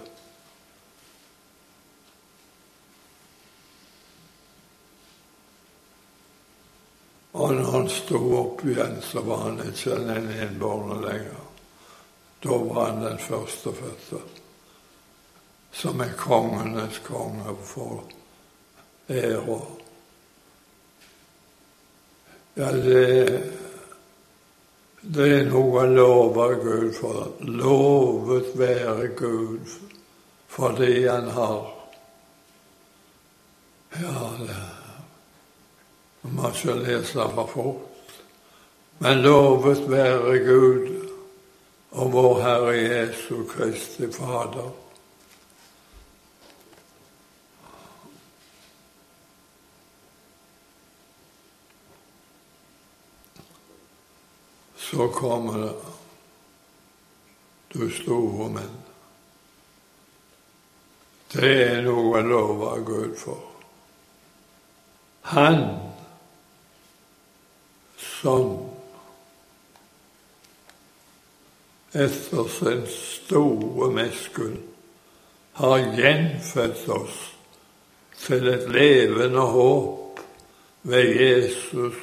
Og 7.32 7.58
når 7.58 7.74
han 7.74 7.90
sto 7.90 8.22
opp 8.44 8.64
igjen, 8.66 9.02
så 9.02 9.26
var 9.26 9.48
han 9.48 9.62
ikke 9.66 9.98
den 10.06 10.32
enbårne 10.46 11.02
lenger. 11.02 11.47
Da 12.42 12.56
var 12.56 12.90
han 12.90 13.02
den 13.02 13.18
førstefødte, 13.18 14.20
som 15.72 16.00
er 16.00 16.14
kongenes 16.18 17.00
konge 17.06 17.56
for 17.66 18.04
ære 19.10 19.58
ja, 22.58 22.72
det, 22.72 23.42
det 25.00 25.26
er 25.30 25.44
noe 25.46 25.84
å 25.84 25.90
love 25.94 26.46
Gud 26.58 26.88
for. 26.96 27.28
Lovet 27.46 28.48
være 28.58 29.12
Gud 29.14 29.76
for 30.50 30.74
det 30.74 31.04
han 31.06 31.30
har. 31.36 31.68
Ja, 34.00 34.24
det 34.40 34.58
Man 36.34 36.54
skal 36.54 36.82
lese 36.82 37.28
for 37.36 37.46
fort. 37.52 38.10
Men 38.98 39.22
lovet 39.22 39.86
være 39.86 40.38
Gud 40.42 40.97
og 41.90 42.12
vår 42.12 42.40
Herre 42.42 42.74
Jesu 42.76 43.44
Kristi 43.48 44.12
Fader 44.12 44.70
så 54.76 55.08
kommer 55.08 55.58
det 55.58 55.74
du 57.72 57.90
store 57.92 58.48
menn. 58.48 58.76
Det 61.28 61.50
er 61.64 61.82
noe 61.84 62.22
lov 62.24 62.62
av 62.64 62.80
Gud 62.88 63.12
for. 63.20 63.42
Han 65.28 65.60
som 68.00 68.77
etter 71.92 72.48
sin 72.48 72.84
store 72.86 73.90
miskunn 73.92 74.58
har 75.58 75.78
gjenfødt 75.96 76.88
oss 76.88 77.18
til 78.26 78.48
et 78.48 78.68
levende 78.72 79.40
håp 79.40 80.20
ved 80.82 81.14
Jesus 81.20 81.94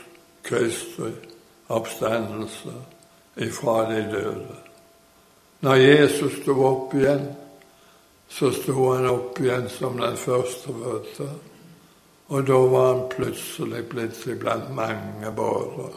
Kristus 0.43 1.36
oppstandelse 1.67 2.74
ifra 3.36 3.91
de 3.91 4.02
døde. 4.12 4.56
Når 5.60 5.76
Jesus 5.76 6.41
sto 6.41 6.54
opp 6.65 6.93
igjen, 6.93 7.26
så 8.30 8.52
sto 8.54 8.91
han 8.91 9.08
opp 9.10 9.39
igjen 9.41 9.69
som 9.69 9.98
den 9.98 10.17
førstefødte. 10.17 11.30
Og 12.28 12.48
da 12.48 12.58
var 12.58 12.88
han 12.93 13.04
plutselig 13.10 13.84
blitt 13.89 14.28
iblant 14.28 14.71
mange 14.76 15.32
brødre. 15.36 15.91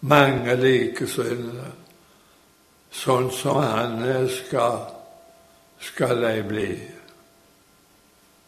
Mange 0.00 0.56
likesinnede. 0.56 1.72
Sånn 2.92 3.30
som 3.34 3.60
han 3.60 4.00
er, 4.04 4.28
skal, 4.32 4.86
skal 5.82 6.22
de 6.22 6.34
bli. 6.48 6.68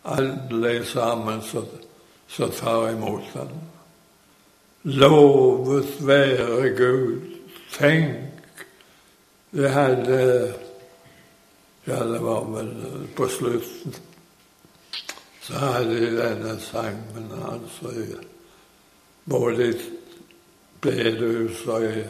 Alle 0.09 0.73
sammen 0.89 1.43
som 1.43 2.55
tar 2.61 2.91
imot 2.93 3.35
ham. 3.35 3.53
Lovet 4.89 5.99
være 6.07 6.71
Gud. 6.79 7.35
Tenk, 7.75 8.65
det 9.51 9.71
hadde 9.75 10.23
Ja, 11.89 12.03
det 12.05 12.19
var 12.21 12.45
vel 12.53 12.69
på 13.17 13.25
slutten 13.33 13.95
så 15.49 15.57
hadde 15.57 15.95
de 15.97 16.09
denne 16.13 16.59
sangen 16.61 17.31
altså 17.53 17.93
både 19.25 19.69
i 19.71 19.77
bedehuset 20.81 21.69
og 21.73 21.85
i 21.85 22.03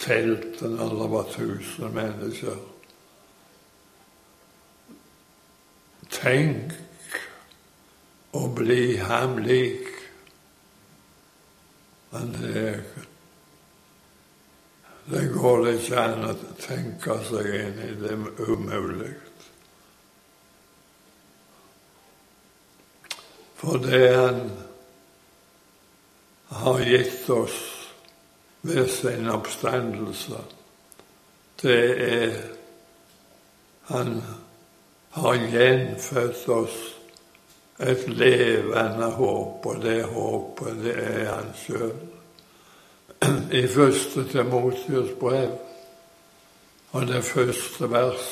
teltene 0.00 0.76
når 0.78 0.94
det 1.00 1.10
var 1.12 1.32
tusen 1.32 1.94
mennesker. 1.94 2.62
Tenk 6.14 6.74
å 8.34 8.46
bli 8.54 8.96
ham 9.02 9.38
lik. 9.44 9.90
Men 12.14 12.34
det, 12.38 12.64
det 15.10 15.28
går 15.34 15.70
ikke 15.74 16.08
an 16.08 16.26
å 16.30 16.34
tenke 16.62 17.20
seg 17.28 17.54
inn 17.60 17.86
i. 17.88 17.94
Det 18.02 18.18
umulig. 18.46 19.14
for 23.64 23.78
det 23.78 24.16
han 24.16 24.50
har 26.46 26.80
gitt 26.80 27.30
oss 27.30 27.73
ved 28.64 28.88
sin 28.88 29.28
oppstandelse, 29.28 30.40
det 31.62 32.12
er 32.12 32.34
Han 33.84 34.22
har 35.10 35.34
gjenfødt 35.34 36.48
oss 36.48 36.76
et 37.78 38.08
levende 38.08 39.10
håp, 39.10 39.66
og 39.66 39.82
det 39.82 40.04
håpet, 40.08 40.78
det 40.80 40.94
er 40.96 41.28
han 41.28 41.50
sjøl. 41.58 41.92
I 43.52 43.66
første 43.68 44.24
Timotius 44.30 45.12
brev, 45.20 45.52
og 46.92 47.06
det 47.06 47.24
første 47.24 47.90
vers, 47.90 48.30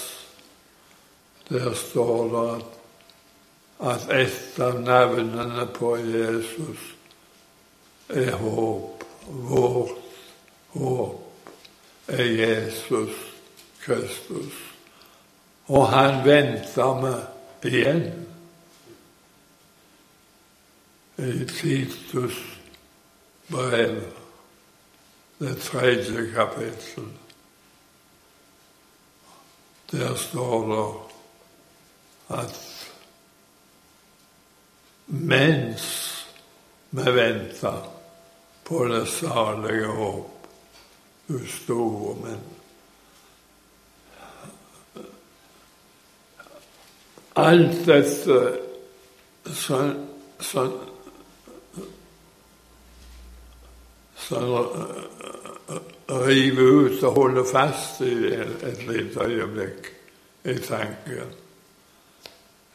der 1.50 1.74
står 1.74 2.32
det 2.32 2.64
at 3.92 4.08
et 4.14 4.60
av 4.62 4.80
navnene 4.80 5.66
på 5.74 5.96
Jesus 5.96 6.80
er 8.08 8.32
håp. 8.40 9.04
Vårt 9.26 10.01
håp 10.72 11.18
er 12.08 12.24
Jesus 12.24 13.14
Kristus. 13.80 14.52
Og 15.66 15.88
han 15.88 16.24
venter 16.24 16.98
meg 17.00 17.68
igjen 17.68 18.04
i 21.22 21.44
Titus 21.46 22.38
brev, 23.50 24.02
det 25.38 25.58
tredje 25.62 26.26
kapittel. 26.34 27.08
Der 29.92 30.14
står 30.16 30.68
det 30.72 32.38
at 32.38 32.60
mens 35.06 35.86
vi 36.90 37.12
venter 37.12 37.90
på 38.64 38.84
det 38.88 39.08
salige 39.08 39.86
håp, 39.86 40.41
store 41.48 42.14
menn. 42.22 42.48
Alt 47.40 47.86
dette 47.88 48.38
som 49.56 49.92
som 50.42 50.72
sånn, 54.18 54.56
river 56.26 56.72
ut 56.86 57.04
og 57.06 57.14
holder 57.14 57.46
fast 57.46 58.02
i 58.02 58.16
et 58.34 58.82
lite 58.88 59.28
øyeblikk 59.28 59.88
i 60.50 60.58
tanken 60.66 61.30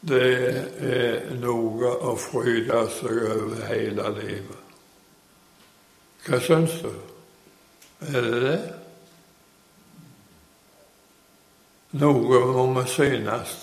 det 0.00 0.30
er 0.78 1.30
noe 1.40 1.90
å 2.06 2.14
fryde 2.20 2.84
seg 2.94 3.22
over 3.32 3.62
hele 3.66 4.10
livet. 4.14 4.60
Hva 6.26 6.38
syns 6.44 6.76
du? 6.84 6.92
Er 8.00 8.20
det 8.20 8.42
det? 8.42 8.74
Noe 11.98 12.66
må 12.68 12.84
synes. 12.86 13.56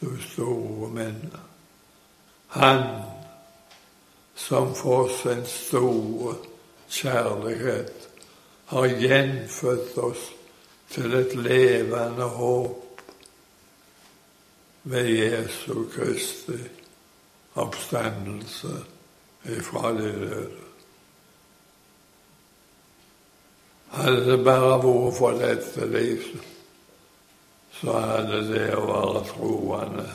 Du 0.00 0.12
store 0.20 0.90
menn. 0.92 1.22
Han 2.56 2.84
som 4.34 4.74
for 4.74 5.08
sin 5.22 5.44
store 5.46 6.34
kjærlighet 6.90 8.08
har 8.72 8.86
gjenfødt 9.00 9.98
oss 9.98 10.30
til 10.90 11.14
et 11.14 11.36
levende 11.36 12.28
håp 12.34 13.02
ved 14.90 15.08
Jesu 15.08 15.84
Kristi 15.92 16.58
oppstandelse 17.54 18.74
ifra 19.44 19.92
de 19.92 20.12
døde. 20.12 20.69
Hadde 23.90 24.24
det 24.24 24.38
bare 24.44 24.76
vært 24.84 25.16
for 25.16 25.38
dette 25.38 25.86
liv, 25.90 26.26
så 27.80 27.96
hadde 27.98 28.44
det 28.52 28.66
å 28.76 28.84
være 28.86 29.22
troende 29.32 30.08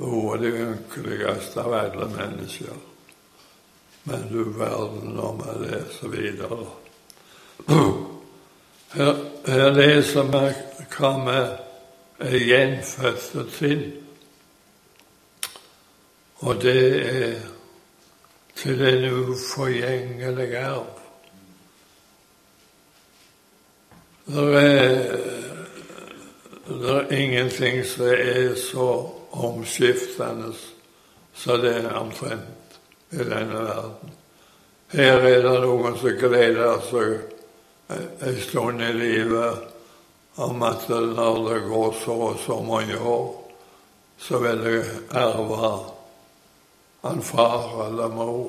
vært 0.00 0.42
det 0.42 0.52
ynkeligste 0.64 1.60
av 1.60 1.74
alle 1.74 2.08
mennesker. 2.12 2.76
Men 4.02 4.28
du 4.28 4.44
verden 4.56 5.18
om 5.20 5.40
vi 5.40 5.56
leser 5.66 6.08
videre. 6.08 6.60
Her, 8.92 9.16
her 9.46 9.72
leser 9.76 10.30
vi 10.30 10.44
hva 10.94 11.10
vi 11.26 11.40
er 12.30 12.38
gjenfødte 12.46 13.44
til. 13.56 13.84
Og 16.40 16.62
det 16.62 16.86
er 17.10 17.36
til 18.56 18.82
en 18.88 19.04
uforgjengelig 19.12 20.56
arv. 20.56 20.99
Det 24.30 24.42
er, 24.62 25.16
det 26.68 26.90
er 26.90 27.12
ingenting 27.12 27.80
som 27.84 28.04
er 28.06 28.52
så 28.54 28.90
omskiftende 29.30 30.52
som 31.34 31.60
det 31.60 31.72
er 31.80 31.96
omtrent 31.98 32.76
i 33.10 33.16
denne 33.16 33.64
verden. 33.64 34.12
Her 34.92 35.26
er 35.26 35.42
det 35.42 35.54
noen 35.64 35.96
som 35.98 36.14
gleder 36.20 36.78
seg 36.86 37.16
en 38.22 38.38
stund 38.44 38.82
i 38.86 38.92
livet 38.94 39.66
om 40.38 40.62
at 40.62 40.86
når 40.90 41.40
det 41.48 41.60
går 41.66 41.96
så 42.04 42.18
og 42.28 42.38
så 42.44 42.60
mange 42.62 42.98
år, 42.98 43.26
så 44.18 44.38
vil 44.44 44.62
jeg 44.68 44.84
erve 45.10 45.72
en 47.10 47.22
far 47.22 47.66
eller 47.88 48.14
mor 48.14 48.46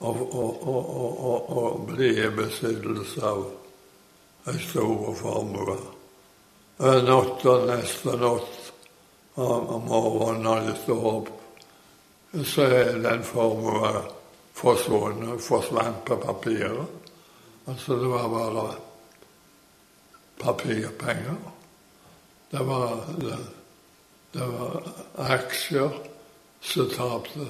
og, 0.00 0.20
og, 0.34 0.68
og, 0.68 1.48
og 1.48 1.88
bli 1.94 2.12
i 2.26 2.28
besittelse 2.36 3.24
av 3.24 3.46
en 4.48 4.60
stor 4.60 5.14
formue. 5.14 5.78
og 6.78 7.66
neste 7.66 8.16
natt 8.16 8.72
om 9.38 9.82
morgenen 9.86 10.42
når 10.42 10.60
de 10.66 10.76
står 10.82 11.04
opp, 11.12 11.28
så 12.44 12.62
er 12.62 12.98
den 13.02 13.22
formuen 13.24 14.02
forsvunnet, 14.58 15.42
forsvant 15.42 16.04
på 16.04 16.16
papiret. 16.16 16.86
Altså 17.68 17.96
det 18.00 18.08
var 18.10 18.28
bare 18.28 18.74
papirpenger. 20.40 21.36
Det 22.50 22.64
var, 22.66 23.00
det, 23.18 23.38
det 24.32 24.46
var 24.46 24.82
aksjer 25.16 25.90
som 26.60 26.90
tapte. 26.90 27.46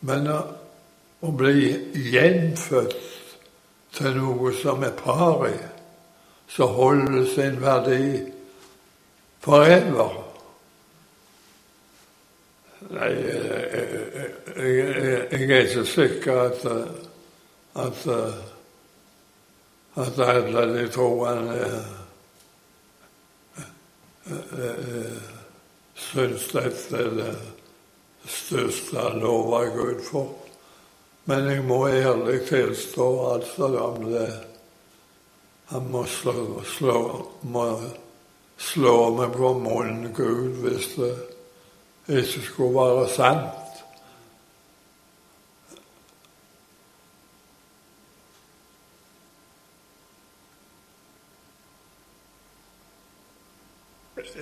Men 0.00 0.26
å, 0.32 1.30
bli 1.38 1.68
gjenfødt 2.10 2.96
til 3.94 4.16
noe 4.16 4.54
som 4.58 4.82
er 4.82 4.94
pari, 4.96 5.54
som 6.52 6.74
holder 6.76 7.24
sin 7.34 7.60
verdi 7.62 8.04
forever 9.44 10.18
Nei, 12.92 13.08
jeg, 13.14 14.80
er 15.32 15.36
ikke 15.38 15.84
sikker 15.86 16.40
at, 16.42 16.64
at 17.78 18.00
at 19.94 20.18
alle 20.18 20.62
de 20.72 20.88
troende 20.88 21.84
eh, 24.24 25.18
syns 25.94 26.46
dette 26.54 26.96
er 26.96 27.10
det 27.18 27.34
største 28.24 28.96
jeg 28.96 29.20
lover 29.20 29.68
Gud 29.76 30.00
for. 30.06 30.30
Men 31.28 31.50
jeg 31.50 31.64
må 31.68 31.84
ærlig 31.88 32.40
tilstå 32.48 33.08
altså 33.34 33.68
om 33.82 34.08
det 34.08 34.30
Han 35.70 35.90
må 35.90 36.04
slå, 36.04 36.62
slå, 36.64 36.96
må 37.42 37.66
slå 38.58 38.96
meg 39.16 39.32
på 39.36 39.52
munnen, 39.58 40.12
Gud, 40.14 40.62
hvis 40.64 40.94
det 40.96 41.12
ikke 42.08 42.42
skulle 42.46 42.74
være 42.74 43.08
sant. 43.12 43.58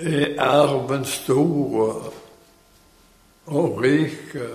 Er 0.01 0.41
arven 0.41 1.05
store 1.05 1.95
og 3.51 3.81
rike 3.83 4.49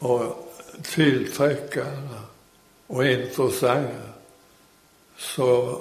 og 0.00 0.52
tiltrekkende 0.84 2.20
og 2.88 3.06
interessante, 3.06 4.11
så, 5.16 5.80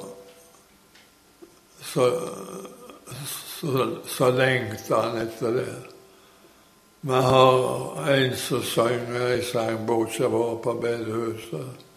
så, 1.81 2.07
så, 3.25 3.87
så 4.07 4.31
lengta 4.31 5.01
han 5.01 5.17
etter 5.17 5.51
det. 5.51 5.75
Vi 7.01 7.13
har 7.13 8.09
en 8.13 8.35
som 8.37 8.61
synger 8.61 9.27
i 9.33 9.41
sangboka 9.41 10.27
vår 10.29 10.55
på 10.63 10.73
bedehuset 10.73 11.87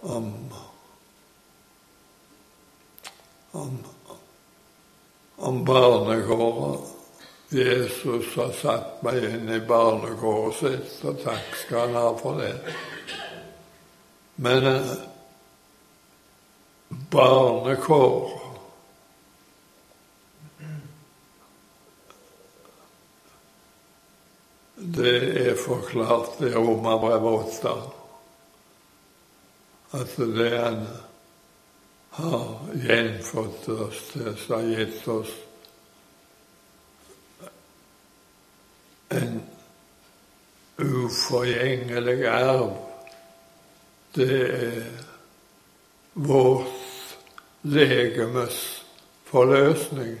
om 0.00 0.32
om, 3.56 3.78
om 5.36 5.64
barnekåret. 5.64 6.80
Jesus 7.48 8.36
har 8.36 8.52
satt 8.52 9.02
meg 9.06 9.22
inn 9.24 9.48
i 9.54 9.60
barnekåret 9.68 10.56
sitt, 10.58 10.94
og 11.06 11.20
takk 11.22 11.52
skal 11.60 11.86
han 11.86 11.98
ha 12.00 12.08
for 12.18 12.40
det. 12.42 12.52
Men 14.36 14.84
barnekår 17.10 18.42
Det 24.76 25.48
er 25.48 25.56
forklart 25.56 26.40
i 26.44 26.52
Romerbrevet 26.54 27.46
8 27.48 27.70
at 29.96 30.16
det 30.16 30.50
en 30.60 30.86
har 32.16 32.46
gjenfått 32.84 33.68
oss 33.68 34.02
som 34.12 34.54
har 34.54 34.68
gitt 34.68 35.08
oss 35.08 35.32
en 39.08 39.40
uforgjengelig 40.76 42.26
arv. 42.28 42.85
Det 44.16 44.42
er 44.42 44.84
vårt 46.12 47.16
legemes 47.62 48.84
forløsning. 49.28 50.16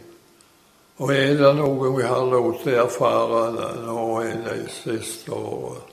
Og 0.96 1.12
er 1.12 1.34
det 1.36 1.52
noe 1.56 1.92
vi 1.96 2.04
har 2.04 2.24
lov 2.28 2.50
til 2.62 2.76
å 2.76 2.84
erfare 2.86 3.72
nå 3.84 4.04
i 4.24 4.34
de 4.44 4.58
siste 4.72 5.32
årene, 5.32 5.84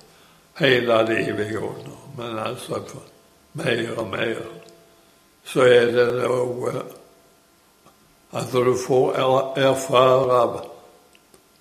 hele 0.59 0.99
livet 1.09 1.55
i 1.55 1.61
men 2.17 2.37
altså 2.39 2.77
mer 3.57 3.87
og 3.97 4.07
mer 4.11 4.43
så 5.43 5.65
er 5.67 5.91
det 5.91 6.07
noe 6.17 6.71
at 8.33 8.53
du 8.53 8.73
får 8.79 9.17
erfare 9.59 10.43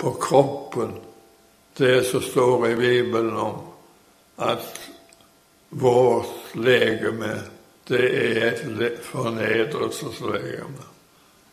på 0.00 0.12
kroppen 0.22 0.94
det 1.78 2.02
som 2.06 2.22
står 2.22 2.68
i 2.70 2.74
Bibelen 2.76 3.36
om 3.36 3.58
at 4.36 4.78
vårt 5.72 6.54
legeme, 6.54 7.32
det 7.88 8.04
er 8.08 8.60
et 8.84 9.00
fornedrelseslegeme 9.04 10.88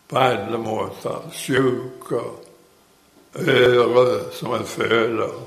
på 0.10 0.17
alle 0.17 0.58
måter. 0.58 1.29
Sjuk 1.34 2.12
øre 3.34 4.05
som 4.34 4.53
en 4.53 4.65
føler. 4.67 5.38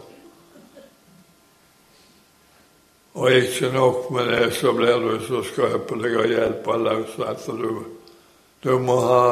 Og 3.13 3.33
ikke 3.33 3.73
nok 3.73 4.11
med 4.11 4.31
det, 4.33 4.55
så 4.57 4.73
blir 4.73 5.03
du 5.05 5.19
så 5.27 5.43
skrøpelig 5.45 6.15
og 6.17 6.31
hjelpeløs 6.33 7.19
at 7.29 7.45
du, 7.47 7.85
du 8.65 8.79
må 8.81 8.97
ha 9.05 9.27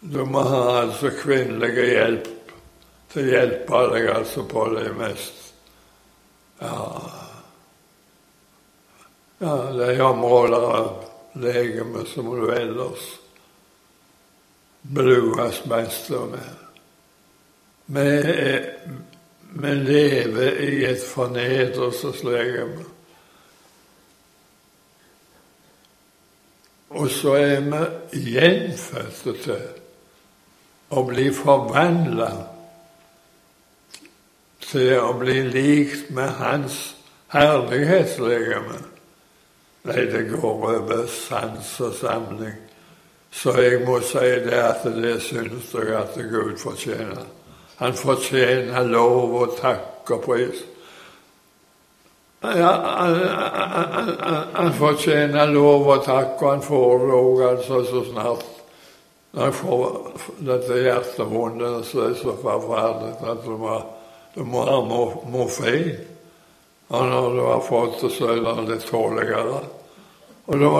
du 0.00 0.24
må 0.24 0.42
ha 0.44 0.62
altså 0.82 1.10
kvinnelig 1.18 1.72
hjelp 1.74 2.26
til 3.12 3.22
å 3.22 3.30
hjelpe 3.32 3.80
deg 3.94 4.08
altså 4.12 4.44
på 4.50 4.66
det 4.74 4.90
mest 4.98 5.38
ja, 6.60 6.74
ja 9.38 9.56
de 9.72 10.00
områder 10.00 10.66
av 10.78 11.04
legemet 11.32 12.08
som 12.08 12.30
du 12.40 12.48
ellers 12.52 13.06
blues 14.80 15.64
mest 15.64 16.10
med. 16.10 16.50
Vi 19.56 19.74
lever 19.74 20.60
i 20.60 20.84
et 20.84 21.02
fornedrelseslegeme. 21.04 22.84
Og 26.96 27.10
så 27.10 27.34
er 27.34 27.60
vi 27.60 28.20
gjenfødte 28.32 29.36
til 29.42 29.64
å 30.96 31.02
bli 31.04 31.30
forvandla 31.34 32.30
til 34.66 34.92
å 35.02 35.12
bli 35.18 35.40
likt 35.50 36.12
med 36.14 36.38
Hans 36.40 36.78
herlighetslegeme. 37.34 38.95
Nei, 39.86 40.06
det 40.10 40.24
går 40.32 40.46
over 40.46 41.06
sans 41.06 41.80
og 41.80 41.92
samling. 41.94 42.56
Så 43.30 43.52
jeg 43.60 43.82
må 43.86 44.00
si 44.02 44.30
det 44.46 44.56
at 44.58 44.86
det 44.96 45.18
syns 45.22 45.74
jeg 45.74 45.92
at 45.94 46.16
Gud 46.16 46.56
fortjener. 46.58 47.26
Han 47.76 47.94
fortjener 47.94 48.88
lov 48.88 49.34
og 49.42 49.54
takk 49.60 50.10
og 50.16 50.24
pris. 50.24 50.64
Ja, 52.42 52.72
han, 52.72 53.14
han, 53.84 54.10
han, 54.54 54.72
fortjener 54.78 55.50
lov 55.52 55.86
og 55.88 56.04
takk, 56.04 56.42
og 56.42 56.50
han 56.50 56.62
får 56.62 56.98
det 57.02 57.16
òg 57.20 57.42
altså 57.50 57.80
så 57.88 58.04
snart 58.10 58.44
jeg 59.36 59.52
får 59.52 59.96
dette 60.48 60.76
hjertevondet 60.80 61.82
så 61.84 62.06
er 62.06 62.12
det 62.14 62.20
så 62.22 62.32
forferdelig 62.40 63.16
at 63.20 63.42
du 63.44 63.56
må, 63.60 63.74
du 64.32 64.44
må 64.48 64.62
ha 64.64 64.78
morfin. 64.88 65.90
Og 66.88 67.10
når 67.10 67.34
du 67.34 67.42
har 67.44 67.64
fått 67.66 67.98
det, 68.00 68.12
så 68.14 68.30
er 68.32 68.40
det 68.40 68.64
litt 68.70 68.86
tåligere. 68.88 69.58
Og 70.46 70.60
da, 70.60 70.72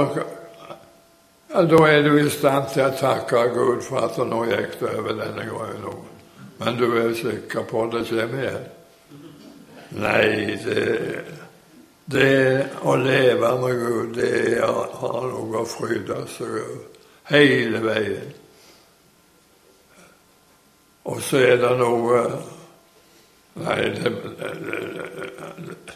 ja, 1.52 1.62
da 1.66 1.80
er 1.90 2.02
du 2.06 2.12
i 2.20 2.28
stand 2.30 2.70
til 2.74 2.86
å 2.86 2.94
takke 2.98 3.48
Gud 3.54 3.82
for 3.86 4.06
at 4.06 4.18
nå 4.22 4.44
gikk 4.50 4.78
det 4.82 4.92
over 5.00 5.18
denne 5.18 5.46
gangen. 5.48 6.04
Men 6.60 6.78
du 6.78 6.86
er 7.00 7.14
sikker 7.18 7.66
på 7.68 7.86
at 7.86 7.96
det 7.96 8.04
kommer 8.10 8.44
igjen? 8.44 8.68
Nei, 9.96 10.56
det, 10.64 10.84
det 12.10 12.30
å 12.82 12.96
leve 13.00 13.52
med 13.62 13.82
Gud, 13.82 14.16
det 14.16 14.32
er 14.56 14.66
å 14.66 14.86
ha 15.00 15.12
noe 15.26 15.62
å 15.62 15.68
fryde 15.68 16.22
seg 16.30 16.58
over 16.62 16.84
hele 17.30 17.82
veien. 17.82 18.34
Og 21.06 21.22
så 21.22 21.42
er 21.42 21.58
det 21.62 21.72
noe 21.80 22.22
Nei, 23.56 23.86
det, 23.88 24.10
det, 24.36 25.94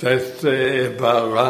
dette 0.00 0.48
er 0.50 0.94
bare 0.98 1.48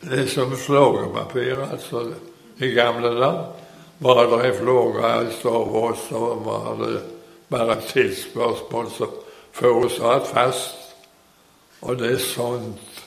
Det 0.00 0.28
som 0.30 0.52
slågepapir, 0.56 1.58
altså, 1.72 2.14
i 2.58 2.68
gamle 2.70 3.08
dager. 3.08 3.46
Var 3.98 4.26
det 4.30 4.44
ei 4.44 4.52
flåge 4.54 5.08
over 5.48 5.90
oss, 5.90 6.08
så 6.08 6.34
var 6.44 6.76
det 6.78 7.00
bare 7.48 7.78
et 7.78 7.88
tidsspørsmål 7.90 8.90
som 8.90 9.14
forårsaket 9.52 10.28
fast. 10.28 10.94
Og 11.80 11.98
det 11.98 12.12
er 12.12 12.22
sånt 12.22 13.02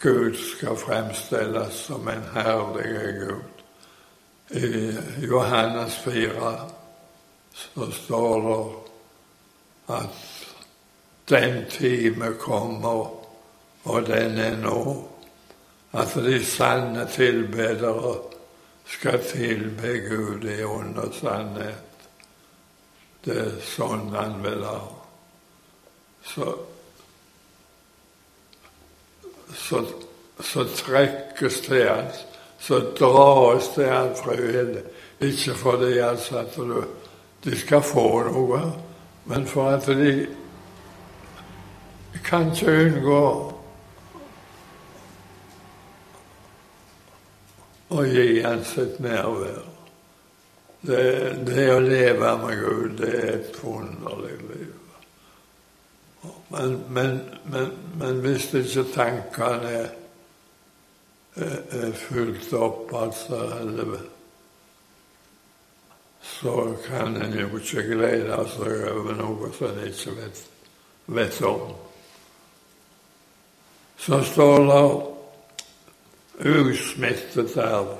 Gud 0.00 0.36
skal 0.36 0.76
fremstilles 0.76 1.74
som 1.86 2.08
en 2.08 2.24
herlig 2.34 3.18
Gud. 3.20 3.50
I 4.50 4.92
Johannes 5.26 5.96
4 6.04 6.54
så 7.54 7.90
står 7.90 8.40
det 8.48 8.64
at 9.96 10.33
den 11.28 11.64
time 11.70 12.34
kommer, 12.40 13.10
og 13.84 14.06
den 14.06 14.38
er 14.38 14.56
nå, 14.60 14.78
at 15.92 16.14
de 16.14 16.38
sanne 16.44 17.06
tilbedere 17.10 18.14
skal 18.86 19.20
tilbe 19.24 19.96
Gud 20.08 20.44
i 20.50 20.62
ånd 20.64 20.98
og 21.00 21.14
sannhet. 21.16 22.08
Det 23.24 23.36
er 23.40 23.60
sånn 23.64 24.10
han 24.12 24.40
vil 24.44 24.64
ha. 24.68 24.80
Så, 26.24 26.50
så 29.54 29.80
så 30.42 30.64
trekkes 30.64 31.60
til 31.60 31.88
han, 31.88 32.08
så 32.60 32.80
dras 32.98 33.68
til 33.74 33.88
han 33.88 34.14
frivillig. 34.18 34.82
Ikke 35.20 35.54
fordi 35.54 35.98
altså 35.98 36.38
at 36.38 36.56
du, 36.56 36.84
de 37.44 37.58
skal 37.58 37.82
få 37.82 38.06
noe, 38.28 38.60
men 39.30 39.46
for 39.46 39.76
at 39.76 39.86
de 39.86 40.26
kan 42.22 42.52
ikke 42.52 42.78
unngå 42.84 43.24
å 47.94 48.04
gi 48.08 48.42
han 48.42 48.64
sitt 48.66 49.00
nærvær. 49.02 49.62
Det, 50.84 51.02
det 51.48 51.66
å 51.72 51.80
leve 51.80 52.30
med 52.42 52.58
Gud, 52.60 52.96
det 53.00 53.12
er 53.16 53.30
et 53.38 53.56
forunderlig 53.56 54.34
liv. 54.50 54.72
Men, 56.52 56.74
men, 56.88 57.20
men, 57.50 57.70
men 58.00 58.20
hvis 58.24 58.50
ikke 58.54 58.84
tankene 58.94 59.70
er, 59.78 59.94
er, 61.40 61.56
er 61.80 61.94
fulgt 61.98 62.52
opp, 62.52 62.92
altså, 62.94 63.40
så 66.24 66.58
kan 66.86 67.16
en 67.16 67.38
jo 67.38 67.48
ikke 67.58 67.86
glede 67.94 68.38
seg 68.52 68.84
over 68.92 69.18
noe 69.18 69.50
som 69.56 69.72
en 69.72 69.88
ikke 69.88 70.14
vet, 70.20 70.44
vet 71.06 71.40
om. 71.48 71.72
Så 74.06 74.22
står 74.22 74.58
det 74.58 76.50
usmittet 76.50 77.56
arv. 77.56 77.94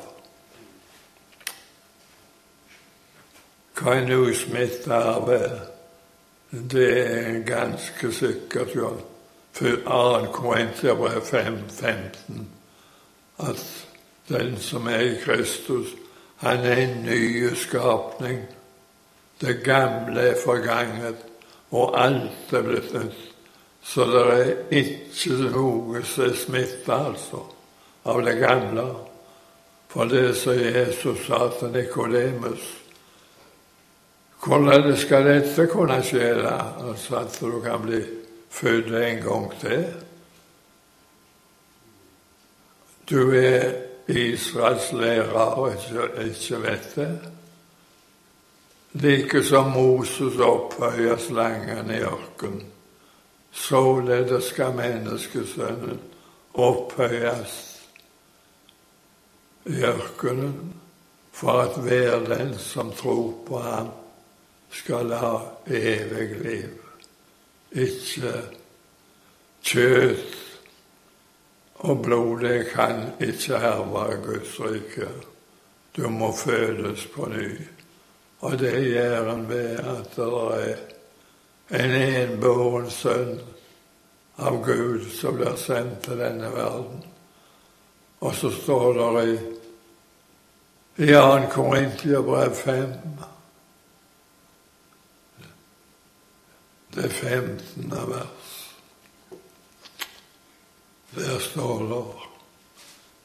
Hva 3.78 3.94
en 3.96 4.12
usmittet 4.12 4.92
arv 4.92 5.30
er? 5.32 5.54
Det 6.50 6.90
er 7.00 7.40
ganske 7.48 8.12
sikkert, 8.12 8.76
jo 8.76 8.92
For 9.54 9.80
2. 9.86 10.32
Korinterbrev 10.32 11.22
5.15 11.22 12.44
at 13.38 13.86
den 14.28 14.58
som 14.60 14.86
er 14.86 15.00
i 15.00 15.20
Kristus, 15.24 15.94
han 16.36 16.58
er 16.58 16.76
en 16.76 17.02
ny 17.02 17.54
skapning. 17.54 18.42
Det 19.40 19.62
gamle 19.64 20.20
er 20.20 20.42
forganget, 20.44 21.16
og 21.70 22.04
alt 22.04 22.52
er 22.52 22.62
blitt 22.62 22.92
nytt. 22.92 23.33
Så 23.84 24.04
det 24.08 24.22
er 24.32 24.54
ikke 24.80 25.50
noe 25.52 26.00
som 26.08 26.24
er 26.24 26.38
smitta, 26.38 27.00
altså, 27.10 27.42
av 28.04 28.22
det 28.24 28.38
gamle. 28.40 28.86
For 29.92 30.08
det 30.10 30.32
som 30.36 30.56
Jesus 30.58 31.26
sa 31.26 31.46
til 31.58 31.70
Nikodemus 31.74 32.64
hvordan 34.44 34.96
skal 34.96 35.24
dette 35.24 35.66
kunne 35.72 36.02
skje, 36.04 36.34
da? 36.42 36.56
Altså 36.84 37.16
at 37.16 37.38
du 37.40 37.60
kan 37.64 37.80
bli 37.80 38.02
født 38.52 38.90
en 38.92 39.22
gang 39.24 39.46
til? 39.60 39.86
Du 43.10 43.32
er 43.32 43.72
Israels 44.08 44.92
lærer 44.92 45.32
og 45.32 45.72
ikke, 45.72 46.08
ikke 46.24 46.62
vet 46.62 46.92
det. 46.96 47.18
Like 48.92 49.42
som 49.42 49.72
Moses 49.72 50.36
opphøyer 50.38 51.16
slangen 51.16 51.90
i 51.90 52.02
ørkenen, 52.04 52.62
således 53.54 54.44
skal 54.44 54.74
menneskesønnen 54.74 56.00
opphøyes 56.54 57.54
i 59.66 59.82
ørkenen 59.82 60.74
for 61.32 61.64
at 61.64 61.78
hver 61.82 62.18
den 62.28 62.58
som 62.58 62.92
tror 62.92 63.34
på 63.46 63.58
ham, 63.58 63.88
skal 64.70 65.12
ha 65.12 65.38
evig 65.66 66.36
liv. 66.42 66.70
Ikke 67.72 68.32
kjøtt 69.62 70.40
og 71.74 72.02
blod, 72.02 72.40
det 72.40 72.66
kan 72.72 73.12
ikke 73.20 73.58
herve 73.58 74.16
Guds 74.24 74.60
rike. 74.60 75.08
Du 75.96 76.08
må 76.10 76.32
fødes 76.36 77.06
på 77.06 77.28
ny. 77.30 77.50
Og 78.40 78.58
det 78.58 78.74
gjør 78.84 79.30
en 79.32 79.48
ved 79.48 79.78
at 79.78 80.16
det 80.16 80.30
er 80.58 80.93
en 81.74 81.94
enbåren 81.94 82.90
sønn 82.90 83.40
av 84.36 84.60
Gud 84.66 85.10
som 85.14 85.38
blir 85.38 85.56
sendt 85.58 86.04
til 86.06 86.18
denne 86.18 86.50
verden. 86.54 87.02
Og 88.24 88.34
så 88.34 88.50
står 88.54 88.98
det 88.98 89.24
i, 89.28 89.36
i 91.04 91.12
2. 91.12 91.48
Korintiabrev 91.54 92.54
5 92.54 92.92
det 96.94 97.08
15. 97.10 97.90
vers. 97.90 98.74
Der 101.14 101.38
står 101.38 101.78
det 101.88 102.04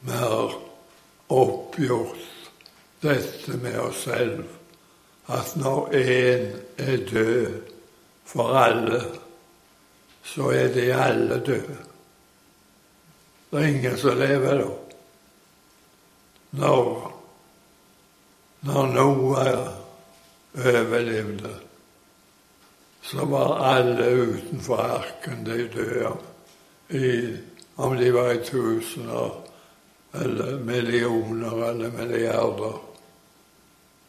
vi 0.00 0.12
har 0.12 0.54
oppgjort 1.26 2.16
dette 3.00 3.56
med 3.62 3.78
oss 3.80 4.02
selv, 4.04 4.44
at 5.26 5.52
når 5.56 5.94
én 5.94 6.46
er 6.78 6.96
død 7.10 7.79
for 8.30 8.54
alle, 8.54 9.02
så 10.22 10.50
er 10.54 10.68
de 10.74 10.92
alle 10.94 11.40
døde. 11.46 11.78
Det 13.50 13.58
er 13.58 13.66
ingen 13.66 13.96
som 13.98 14.18
lever 14.18 14.60
da. 14.60 14.68
Når, 16.50 16.84
når 18.60 18.86
Noah 18.94 19.70
overlevde, 20.54 21.54
så 23.02 23.24
var 23.26 23.56
alle 23.72 24.06
utenfor 24.14 24.78
arken 24.78 25.42
de 25.46 25.66
døde. 25.74 26.12
I, 26.90 27.36
om 27.76 27.96
de 27.96 28.12
var 28.14 28.30
i 28.32 28.44
tusener 28.44 29.40
eller 30.14 30.58
millioner 30.58 31.64
eller 31.70 31.90
milliarder. 31.90 32.78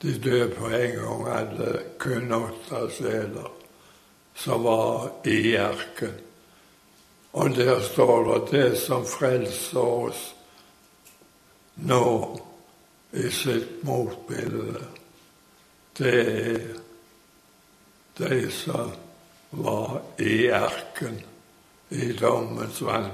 De 0.02 0.14
døde 0.20 0.54
på 0.56 0.70
en 0.70 0.96
gang, 1.00 1.28
alle 1.38 1.74
kun 1.98 2.34
åtte 2.34 2.84
sjeler 2.98 3.61
som 4.44 4.64
var 4.64 5.12
i 5.24 5.56
Erken. 5.56 6.14
Og 7.32 7.56
der 7.56 7.82
står 7.82 8.24
det 8.28 8.52
det 8.52 8.78
som 8.82 9.06
frelser 9.06 9.80
oss 9.80 10.24
nå 11.76 12.06
i 13.12 13.30
sitt 13.32 13.84
motbilde, 13.88 14.82
det 15.98 16.16
er 16.26 16.66
de 18.18 18.40
som 18.52 18.92
var 19.50 20.02
i 20.18 20.48
Erken, 20.48 21.22
i 21.90 22.12
dommens 22.18 22.82
vann, 22.82 23.12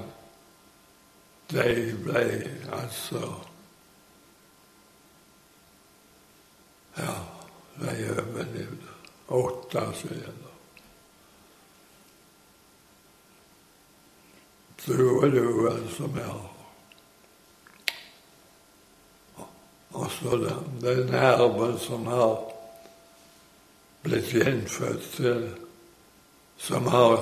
de 1.52 1.70
ble 2.04 2.24
altså 2.72 3.22
Ja, 6.98 7.14
de 7.78 7.92
overlevde. 8.10 8.94
Åtte 9.28 9.84
sier 9.94 10.32
Du 10.42 10.47
og 14.90 15.32
du, 15.32 15.88
som 15.96 16.16
jeg 16.16 16.24
har. 16.24 16.54
Og 19.90 20.10
så 20.10 20.36
den, 20.36 20.80
den 20.82 21.14
arven 21.14 21.78
som 21.78 22.06
har 22.06 22.38
blitt 24.02 24.32
gjenfødt 24.32 25.10
til, 25.16 25.48
som 26.58 26.86
har 26.86 27.18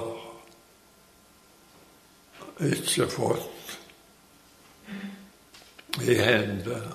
ikke 2.66 3.08
fått 3.10 3.76
i 6.06 6.14
hendene, 6.20 6.94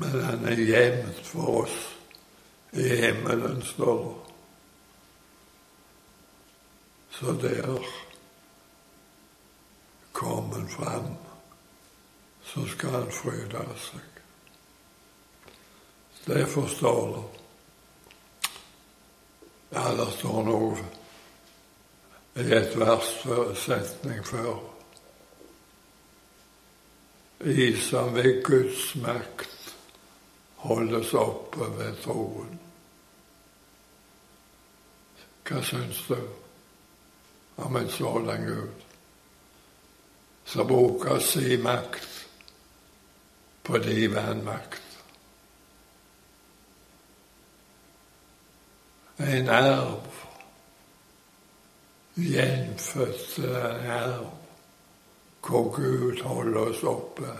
men 0.00 0.20
han 0.24 0.46
er 0.50 0.64
gjemt 0.66 1.26
for 1.26 1.62
oss 1.64 1.78
i 2.74 2.88
himmelen, 3.04 3.62
står 3.62 4.04
det. 4.04 4.20
Så 7.14 7.32
der 7.42 7.78
kom 10.14 10.52
han 10.52 10.68
fram, 10.68 11.16
så 12.42 12.66
skal 12.66 12.90
han 12.90 13.10
fryde 13.10 13.62
seg. 13.82 14.10
Det 16.24 16.46
forstår 16.46 17.08
du. 17.16 17.22
Ja, 19.74 19.88
det 19.98 20.06
står 20.18 20.44
noe 20.46 20.84
i 22.38 22.46
et 22.54 22.76
vers 22.78 23.10
setning 23.58 24.22
før. 24.26 24.62
I 27.44 27.66
som 27.82 28.14
ved 28.14 28.38
Guds 28.46 28.86
makt 29.02 29.74
holdes 30.62 31.10
oppe 31.18 31.68
ved 31.74 31.98
troen. 32.06 32.54
Hva 35.44 35.60
syns 35.66 36.06
du 36.08 36.16
om 37.66 37.76
en 37.76 37.90
sådan 37.90 38.46
Gud 38.46 38.83
som 40.44 40.66
bruker 40.66 41.18
si 41.18 41.56
makt 41.56 42.08
på 43.62 43.78
din 43.78 44.14
vanmakt? 44.14 44.84
en 49.16 49.48
arv, 49.48 50.00
gjenfødt 52.14 53.38
arv, 53.86 54.30
hvor 55.46 55.70
Gud 55.76 56.22
holder 56.22 56.60
oss 56.60 56.82
oppe 56.82 57.30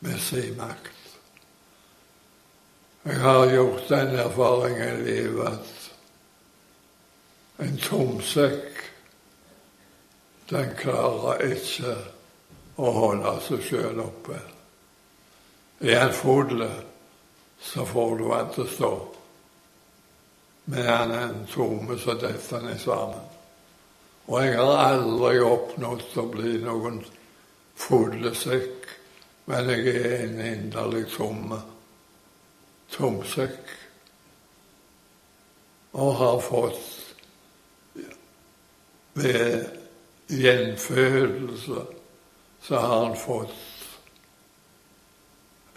med 0.00 0.18
sin 0.20 0.56
makt. 0.56 0.94
Jeg 3.04 3.20
har 3.20 3.50
gjort 3.50 3.88
den 3.88 4.14
erfaringen 4.20 4.98
i 4.98 5.04
livet 5.04 5.46
at 5.48 5.92
en 7.58 7.78
tomsekk 7.78 8.82
den 10.48 10.70
klarer 10.78 11.42
ikke 11.52 11.96
å 12.78 12.92
holde 12.94 13.34
seg 13.44 13.64
sjøl 13.66 14.04
oppe. 14.04 14.38
Er 15.84 16.00
han 16.06 16.14
fodle 16.16 16.70
så 17.60 17.86
får 17.86 18.18
du 18.18 18.28
han 18.32 18.50
til 18.54 18.64
å 18.64 18.72
stå. 18.72 18.92
Men 20.64 20.86
han 20.86 21.12
er 21.12 21.24
en 21.28 21.46
tomme, 21.50 21.98
så 21.98 22.14
detter 22.14 22.62
han 22.62 22.78
sammen. 22.78 23.24
Og 24.28 24.44
jeg 24.44 24.58
har 24.58 24.82
aldri 24.84 25.40
oppnådd 25.40 26.04
å 26.20 26.26
bli 26.34 26.58
noen 26.62 27.00
fuglesekk, 27.78 28.86
men 29.48 29.70
jeg 29.72 29.94
er 29.94 30.14
en 30.26 30.40
inderlig 30.44 31.06
tomme 31.14 31.62
tomsekk. 32.92 33.72
Og 35.96 36.12
har 36.20 36.40
fått 36.44 36.84
ved 39.18 39.77
gjenfødelse 40.28 41.84
så 42.60 42.76
har 42.76 43.04
han 43.04 43.16
fått 43.16 43.54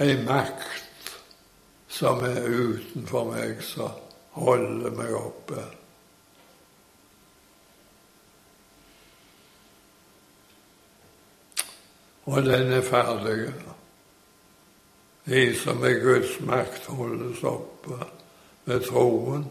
ei 0.02 0.16
makt 0.26 1.12
som 1.92 2.24
er 2.26 2.48
utenfor 2.48 3.28
meg, 3.30 3.60
som 3.64 3.92
holder 4.34 4.96
meg 4.96 5.14
oppe. 5.16 5.66
Og 12.32 12.44
den 12.46 12.72
er 12.74 12.86
ferdig. 12.86 13.52
De 15.26 15.44
som 15.56 15.84
er 15.86 16.00
Guds 16.02 16.40
makt, 16.48 16.88
holdes 16.90 17.44
oppe 17.44 18.00
med 18.66 18.82
troen 18.88 19.46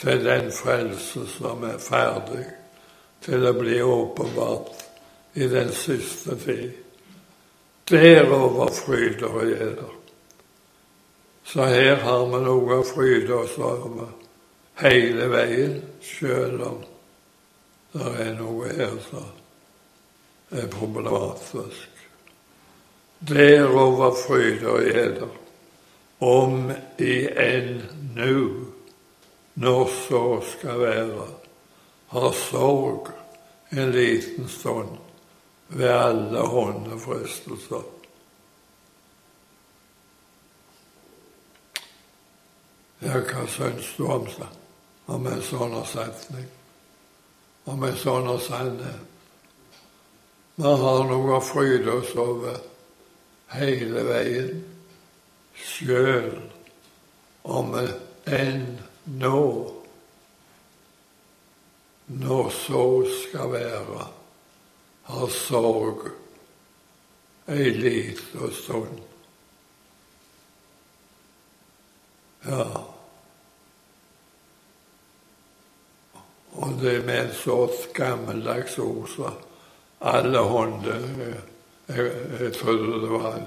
til 0.00 0.24
den 0.24 0.48
frelse 0.54 1.26
som 1.28 1.64
er 1.68 1.78
ferdig, 1.82 2.46
til 3.24 3.46
å 3.46 3.52
bli 3.56 3.80
åpenbart 3.82 4.84
i 5.34 5.48
den 5.48 5.72
siste 5.76 6.36
tid. 6.40 6.70
Derover 7.90 8.70
fryder 8.74 9.28
og 9.28 9.46
gleder. 9.46 9.96
Så 11.44 11.66
her 11.66 11.96
har 12.04 12.24
vi 12.30 12.40
noe 12.44 12.78
å 12.78 12.86
fryde 12.86 13.34
oss 13.34 13.56
over 13.58 14.12
hele 14.80 15.26
veien, 15.32 15.80
sjøl 16.02 16.60
om 16.62 16.80
det 17.90 18.10
er 18.22 18.36
noe 18.38 18.70
her 18.70 18.94
som 19.08 19.26
er 20.54 20.68
problematisk. 20.70 21.88
Derover 23.26 24.14
fryder 24.14 24.68
og 24.70 24.86
gleder, 24.86 25.32
om 26.20 26.70
i 27.02 27.16
enn 27.34 27.82
nu, 28.14 28.70
når 29.60 29.90
så 30.06 30.22
skal 30.52 30.80
være, 30.84 31.26
har 32.10 32.32
sorg 32.32 33.12
en 33.70 33.92
liten 33.94 34.48
stund 34.48 34.96
ved 35.68 35.90
alle 35.94 36.40
håndefristelser. 36.40 37.82
Ja, 43.00 43.20
hva 43.20 43.46
syns 43.48 43.94
du 43.96 44.04
om? 44.10 44.26
Om 45.06 45.26
en 45.30 45.44
sånn 45.46 45.78
setning? 45.88 46.50
Om 47.70 47.86
en 47.86 47.96
sånn 47.96 48.34
sannhet? 48.42 49.06
Vi 50.60 50.68
har 50.82 51.06
noe 51.08 51.38
å 51.38 51.40
fryde 51.40 51.94
oss 51.94 52.10
over 52.20 52.58
hele 53.54 54.02
veien, 54.04 54.58
sjøl 55.56 56.34
om 57.48 57.72
enn 57.78 58.66
nå, 59.22 59.40
når 62.10 62.48
sorg 62.50 63.06
skal 63.14 63.52
være 63.52 64.06
har 65.10 65.30
sorg 65.34 66.08
ei 67.50 67.70
lita 67.74 68.50
stund. 68.54 68.98
Ja. 72.46 72.66
Og 76.50 76.74
det 76.80 76.96
er 76.96 77.06
med 77.06 77.24
en 77.24 77.32
sånn 77.36 77.74
gammeldags 77.94 78.78
ord 78.82 79.08
som 79.12 79.38
alle 80.00 80.42
hånder 80.50 81.06
jeg, 81.90 82.06
jeg, 82.40 82.52
trodde 82.54 83.00
det 83.02 83.10
var 83.10 83.40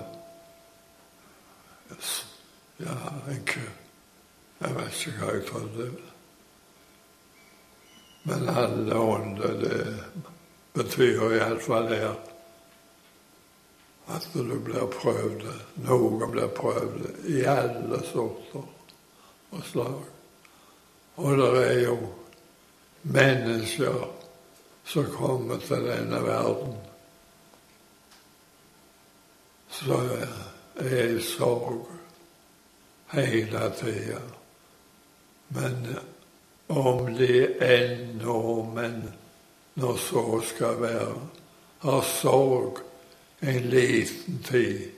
ja, 2.83 2.97
en 3.31 3.45
kø. 3.47 3.63
Jeg 4.59 4.75
vet 4.75 4.99
ikke 4.99 5.19
hva 5.19 5.31
jeg 5.37 5.45
trodde. 5.47 6.12
Men 8.23 8.49
alle 8.49 8.95
ånder, 8.95 9.57
det 9.59 9.95
betyr 10.73 11.35
iallfall 11.37 11.91
her 11.91 12.15
at 14.05 14.27
du 14.33 14.59
blir 14.59 14.87
prøvd. 14.91 15.45
Noen 15.87 16.31
blir 16.31 16.51
prøvd 16.55 17.27
i 17.31 17.43
alle 17.47 17.99
sorter 18.07 18.65
og 19.53 19.65
slag. 19.67 20.01
Og 21.15 21.37
det 21.37 21.51
er 21.61 21.79
jo 21.83 21.97
mennesker 23.03 24.07
som 24.83 25.11
kommer 25.15 25.61
til 25.63 25.85
denne 25.87 26.19
verden 26.23 26.73
som 29.73 29.91
er 30.75 31.11
i 31.15 31.21
sorg 31.21 31.87
hele 33.13 33.69
tida. 33.77 34.19
Men 35.53 35.87
om 36.67 37.05
de 37.17 37.45
enn 37.61 38.21
men 38.73 39.13
når 39.73 39.97
så 39.97 40.41
skal 40.45 40.81
være, 40.81 41.15
har 41.79 42.01
sorg 42.01 42.77
en 43.41 43.69
liten 43.69 44.43
tid, 44.43 44.91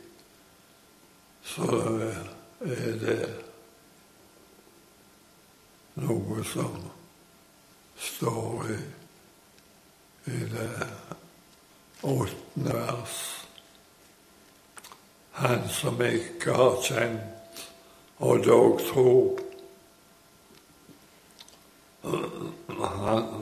så 1.43 1.69
er 2.61 2.97
det 3.01 3.29
noe 6.03 6.43
som 6.43 6.75
står 7.97 8.69
i, 8.75 8.77
i 10.35 10.43
det 10.51 10.69
åttende 12.03 12.75
vers. 12.75 13.17
Han 15.39 15.65
som 15.71 16.01
ikke 16.03 16.53
har 16.53 16.77
kjent 16.83 17.65
og 18.23 18.43
dog 18.45 18.79
tror 18.91 19.44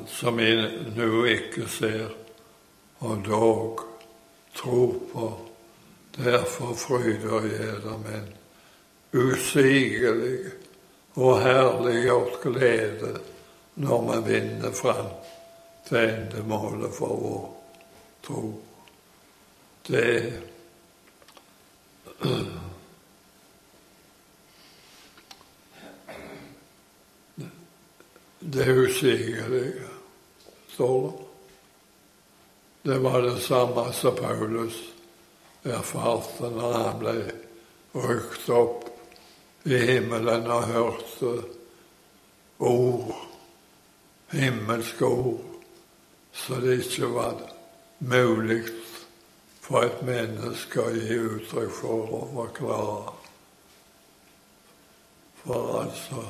som 0.08 0.40
jeg 0.40 0.68
nå 0.96 1.24
ikke 1.32 1.68
ser, 1.70 2.14
og 3.04 3.26
dog 3.26 3.82
tror 4.56 4.94
på. 5.12 5.30
Derfor 6.18 6.74
fryder 6.78 7.48
jeg 7.50 7.82
dem 7.84 8.06
en 8.14 8.30
usigelig 9.14 10.54
og 11.16 11.42
herliggjort 11.42 12.42
glede 12.42 13.14
når 13.76 14.02
vi 14.12 14.34
vinner 14.34 14.72
fram 14.72 15.10
til 15.88 15.98
endemålet 15.98 16.94
for 16.94 17.18
vår 17.18 17.50
tro. 18.24 18.44
Det 19.88 20.34
det 28.46 28.68
usigelige, 28.68 29.88
står 30.68 31.02
det. 31.08 31.14
Det 32.92 32.98
var 33.00 33.22
det 33.22 33.40
samme 33.40 33.94
som 33.94 34.16
Paulus 34.16 34.76
erfarte 35.64 36.50
når 36.52 36.74
han 36.74 37.00
ble 37.00 37.14
rykt 37.94 38.50
opp 38.52 38.90
i 39.64 39.80
himmelen 39.80 40.50
og 40.52 40.68
hørte 40.68 41.32
ord, 42.60 43.14
himmelske 44.36 45.08
ord, 45.08 45.40
så 46.34 46.60
det 46.60 46.82
ikke 46.84 47.14
var 47.16 47.40
mulig 48.04 48.66
for 49.64 49.88
et 49.88 50.04
menneske 50.04 50.84
å 50.84 50.92
gi 50.92 51.20
uttrykk 51.24 51.76
for 51.80 52.16
å 52.20 52.24
forklare. 52.34 53.14
For 55.44 55.78
altså 55.86 56.26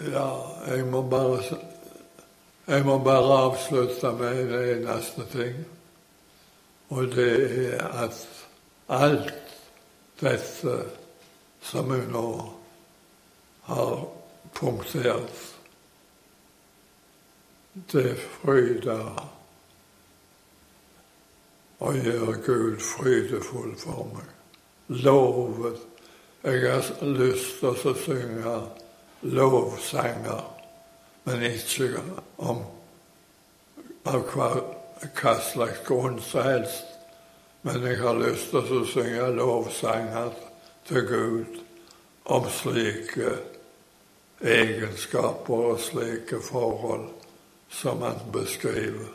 Ja, 0.00 0.28
jeg 0.66 0.86
må 0.86 1.02
bare 1.02 1.42
Jeg 2.66 2.84
må 2.86 2.98
bare 2.98 3.38
avslutte 3.44 4.12
med 4.12 4.48
det 4.48 4.60
eneste 4.76 5.26
ting. 5.32 5.64
Og 6.88 7.06
det 7.06 7.74
er 7.74 7.86
at 8.04 8.46
alt 8.88 9.34
dette 10.20 10.76
som 11.62 11.92
jeg 11.92 12.06
nå 12.12 12.52
har 13.66 14.06
punktert 14.54 15.50
det 17.92 18.16
fryder 18.18 19.30
og 21.78 21.94
gjør 21.94 22.32
Gud 22.46 22.80
frydefull 22.80 23.76
for 23.78 24.08
meg. 24.14 24.26
Lovet. 24.88 25.78
Jeg 26.44 26.72
har 26.72 27.06
lyst 27.06 27.60
til 27.60 27.90
å 27.90 27.94
synge 27.96 28.54
lovsanger, 29.20 30.44
men 31.24 31.42
ikke 31.42 32.00
om 32.36 32.62
av 34.08 34.22
hva, 34.32 34.48
hva 35.20 35.34
slags 35.44 35.82
grunn 35.86 36.20
som 36.24 36.46
helst. 36.46 36.86
Men 37.62 37.82
jeg 37.84 38.00
har 38.00 38.16
lyst 38.16 38.54
til 38.54 38.78
å 38.78 38.84
synge 38.88 39.28
lovsanger 39.36 40.32
til 40.88 41.06
Gud 41.08 41.58
om 42.32 42.48
slike 42.48 43.34
egenskaper 44.40 45.66
og 45.74 45.80
slike 45.84 46.40
forhold 46.40 47.10
som 47.70 48.00
han 48.02 48.22
beskriver 48.32 49.12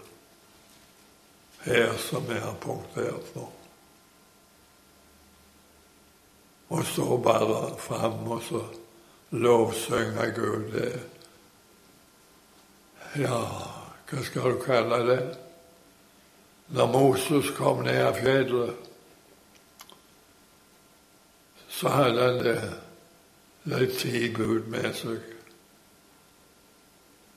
her 1.66 1.98
som 1.98 2.28
jeg 2.30 2.44
har 2.44 2.58
punktert 2.62 3.32
nå. 3.34 3.48
Og 6.76 6.86
så 6.86 7.18
bare 7.18 7.62
fram 7.82 8.28
og 8.30 8.44
så 8.46 8.62
lovsynge 9.42 10.32
Gud. 10.36 10.72
Det. 10.74 10.92
Ja, 13.22 13.42
hva 14.10 14.24
skal 14.24 14.56
du 14.56 14.64
kalle 14.64 15.02
det? 15.08 15.22
Når 16.76 16.88
Moses 16.92 17.52
kom 17.58 17.84
ned 17.86 18.02
av 18.02 18.18
fjellet, 18.18 18.92
så 21.70 21.92
hadde 21.92 22.26
han 22.26 22.42
det, 22.42 22.60
litt 23.70 23.98
ti 24.00 24.28
Gud 24.34 24.70
med 24.72 24.92
seg. 24.98 25.32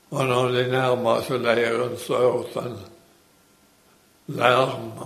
Og 0.09 0.25
når 0.25 0.51
de 0.55 0.65
nærma 0.71 1.19
seg 1.25 1.43
leiren, 1.45 1.97
så 2.01 2.21
hørte 2.23 2.65
han 2.65 2.77
larm 4.39 5.03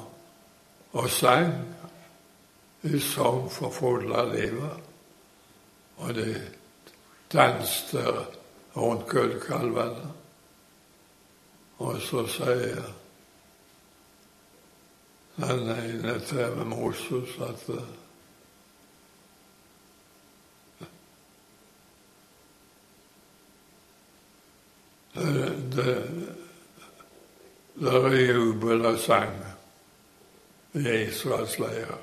og 0.93 1.09
sang 1.11 1.51
i 2.83 2.99
sang 2.99 3.47
for 3.51 3.71
fulle 3.71 4.25
livet. 4.31 4.91
Og 6.03 6.15
de 6.15 6.27
danste 7.34 8.03
rundt 8.75 9.07
gullkalvene. 9.09 10.11
Og 11.84 12.01
så 12.01 12.27
sier 12.29 12.86
den 15.36 15.69
ene 15.73 16.19
til 16.29 16.65
Moses 16.69 17.34
at 17.41 17.65
det, 25.13 25.49
det, 25.75 25.97
det 27.75 27.93
er 27.93 28.34
jubel 28.34 28.86
og 28.86 28.99
sang 28.99 29.39
i 30.73 30.88
Israels 31.07 31.57
leir. 31.61 31.95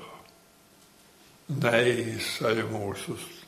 Nei, 1.51 2.19
sier 2.23 2.67
Moses, 2.71 3.40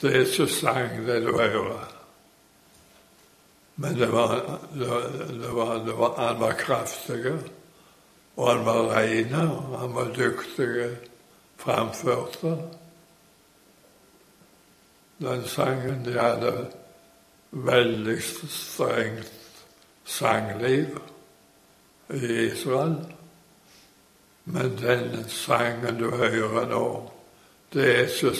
det 0.00 0.10
er 0.10 0.24
ikke 0.26 0.48
sang 0.52 1.06
det 1.06 1.20
du 1.24 1.32
hører. 1.38 1.90
Men 3.76 3.98
det 3.98 4.12
var, 4.12 4.34
det 4.74 4.88
var, 5.54 5.74
det 5.86 5.98
var, 5.98 6.14
han 6.18 6.40
var 6.40 6.52
kraftig, 6.52 7.32
og 8.36 8.50
han 8.50 8.64
var 8.66 8.90
ren, 8.94 9.34
og 9.34 9.78
han 9.78 9.94
var 9.94 10.14
dyktig 10.14 10.96
framførte. 11.56 12.56
Den 15.18 15.44
sangen 15.48 16.04
de 16.04 16.18
hadde 16.18 16.54
veldig 17.50 18.22
strengt 18.22 19.32
sangliv 20.04 20.98
i 22.10 22.32
Israel. 22.46 22.96
Men 24.44 24.78
den 24.78 25.28
sangen 25.28 25.98
du 25.98 26.10
hører 26.10 26.66
nå, 26.68 27.10
det 27.72 27.86
er 27.94 28.02
ikke 28.04 28.34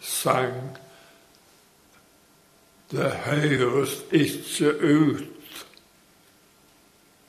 sang. 0.00 0.76
Det 2.90 3.10
høres 3.10 4.04
ikke 4.12 4.70
ut, 4.84 5.22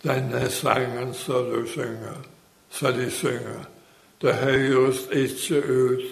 denne 0.04 0.50
sangen 0.50 1.14
som 1.14 1.46
du 1.50 1.68
synger, 1.68 2.22
som 2.70 2.94
de 2.94 3.12
synger. 3.12 3.64
Det 4.22 4.36
høres 4.36 5.08
ikke 5.12 5.62
ut 5.74 6.06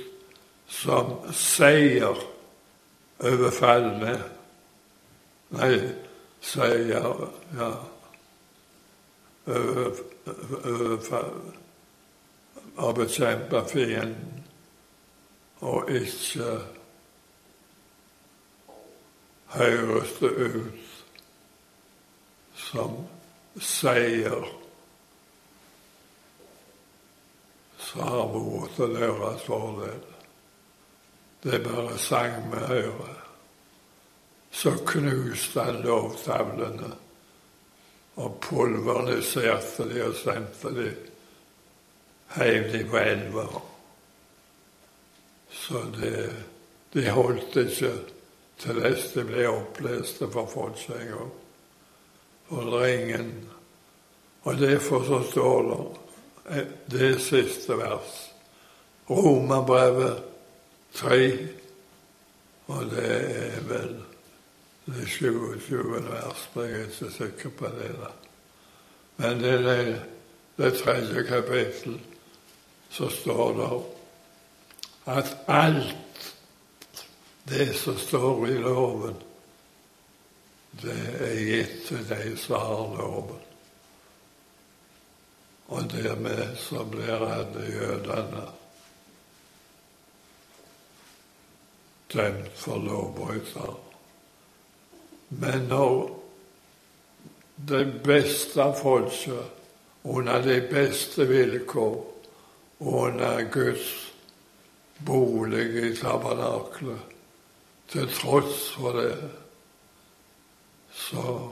som 0.68 1.14
seier 1.32 2.18
over 3.20 3.52
falne. 3.52 4.16
Nei, 5.50 5.78
seier 6.42 7.30
ja, 7.58 7.72
over, 9.46 10.02
over 10.66 11.30
å 12.76 12.92
bekjempe 12.98 13.62
fienden, 13.70 14.42
og 15.64 15.92
ikke 15.94 16.58
høres 19.56 20.14
det 20.20 20.32
ut 20.32 20.94
som 22.56 23.02
seier 23.62 24.48
til 28.76 28.96
deres 29.00 29.44
fordel. 29.48 30.02
Det 31.44 31.54
er 31.54 31.64
bare 31.64 31.98
sang 31.98 32.52
vi 32.52 32.60
hører. 32.68 33.22
Så 34.52 34.72
knuste 34.88 35.64
han 35.64 35.82
lovtavlene 35.84 36.92
og 38.16 38.38
pulveriserte 38.42 39.88
de 39.92 40.02
og 40.06 40.16
sendte 40.16 40.72
de 40.76 40.90
heiv 42.38 42.72
de 42.72 42.84
på 42.90 42.98
elva. 42.98 43.46
Så 45.52 45.84
det, 45.96 46.34
de 46.94 47.10
holdt 47.12 47.60
ikke 47.66 47.92
til 48.60 48.80
dess 48.82 49.12
de 49.14 49.26
ble 49.28 49.48
oppleste 49.50 50.30
for 50.32 50.48
folk 50.52 50.86
en 50.90 51.12
gang. 51.12 51.34
For 52.50 52.70
det 52.70 52.82
er 52.82 53.00
ingen 53.00 53.34
Og 54.46 54.60
derfor 54.60 55.04
så 55.04 55.32
står 55.32 55.62
det 56.50 56.68
det 56.92 57.22
siste 57.22 57.78
vers. 57.78 58.32
Romerbrevet 59.10 60.24
3, 60.94 61.48
og 62.68 62.86
det 62.86 63.10
er 63.38 63.62
vel 63.66 63.96
det 64.86 65.08
27. 65.08 66.04
vers, 66.12 66.50
men 66.54 66.70
jeg 66.70 66.82
er 66.82 66.86
ikke 66.86 67.12
sikker 67.18 67.50
på 67.58 67.66
det. 67.66 67.90
da. 68.02 68.12
Men 69.18 69.40
det 69.42 69.54
er 69.54 69.64
det, 69.66 70.02
det 70.58 70.74
tredje 70.78 71.24
kapittel 71.24 72.00
så 72.90 73.10
står 73.10 73.54
det 73.58 73.72
at 75.18 75.38
alt 75.48 76.35
det 77.46 77.74
som 77.78 77.98
står 77.98 78.48
i 78.50 78.58
loven, 78.58 79.16
det 80.82 80.98
er 81.24 81.36
gitt 81.40 81.76
til 81.88 82.08
de 82.10 82.34
som 82.42 82.56
har 82.60 82.96
loven. 82.98 83.44
Og 85.66 85.90
dermed 85.94 86.58
så 86.62 86.84
blir 86.90 87.26
alle 87.26 87.66
jødene 87.70 88.44
dømt 92.14 92.52
for 92.58 92.82
lovbrytere. 92.82 93.78
Men 95.30 95.70
når 95.70 95.96
det 97.56 97.86
beste 98.04 98.68
folket, 98.82 99.54
under 100.04 100.42
de 100.42 100.60
beste 100.70 101.26
vilkår, 101.26 101.96
under 102.80 103.42
Guds 103.50 104.14
bolig 105.06 105.86
i 105.86 105.96
tabernaklet. 105.96 107.15
Til 107.90 108.10
tross 108.12 108.72
for 108.76 108.98
det 108.98 109.12
så 110.96 111.52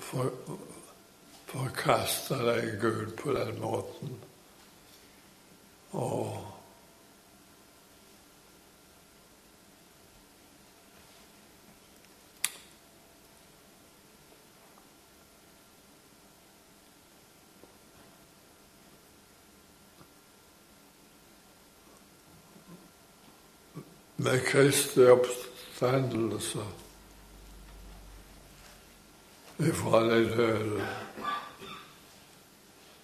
for, 0.00 0.30
forkasta 1.46 2.36
de 2.36 2.78
Gud 2.80 3.16
på 3.16 3.32
den 3.32 3.60
måten. 3.60 4.20
Og 5.90 6.46
med 24.22 24.44
Kristi 24.46 25.06
oppstandelse 25.06 26.64
ifra 29.58 30.00
de 30.00 30.36
døde, 30.36 30.86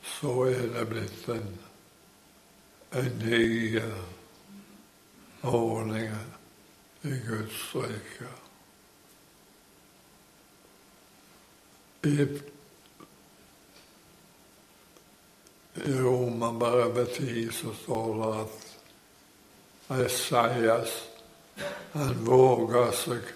så 0.02 0.32
er 0.46 0.66
det 0.74 0.84
blitt 0.90 1.28
en, 1.28 1.48
en 2.92 3.18
ny 3.18 3.80
ordning 5.42 6.14
i 7.02 7.18
Guds 7.26 7.74
rike. 7.74 8.30
I, 12.06 12.16
i 15.74 16.00
Romerbrevet 16.00 17.14
10 17.18 17.52
så 17.52 17.74
står 17.74 18.14
det 18.22 18.34
at 18.40 18.77
Esaias 19.90 20.92
han 21.92 22.24
våger 22.24 22.92
seg 22.92 23.30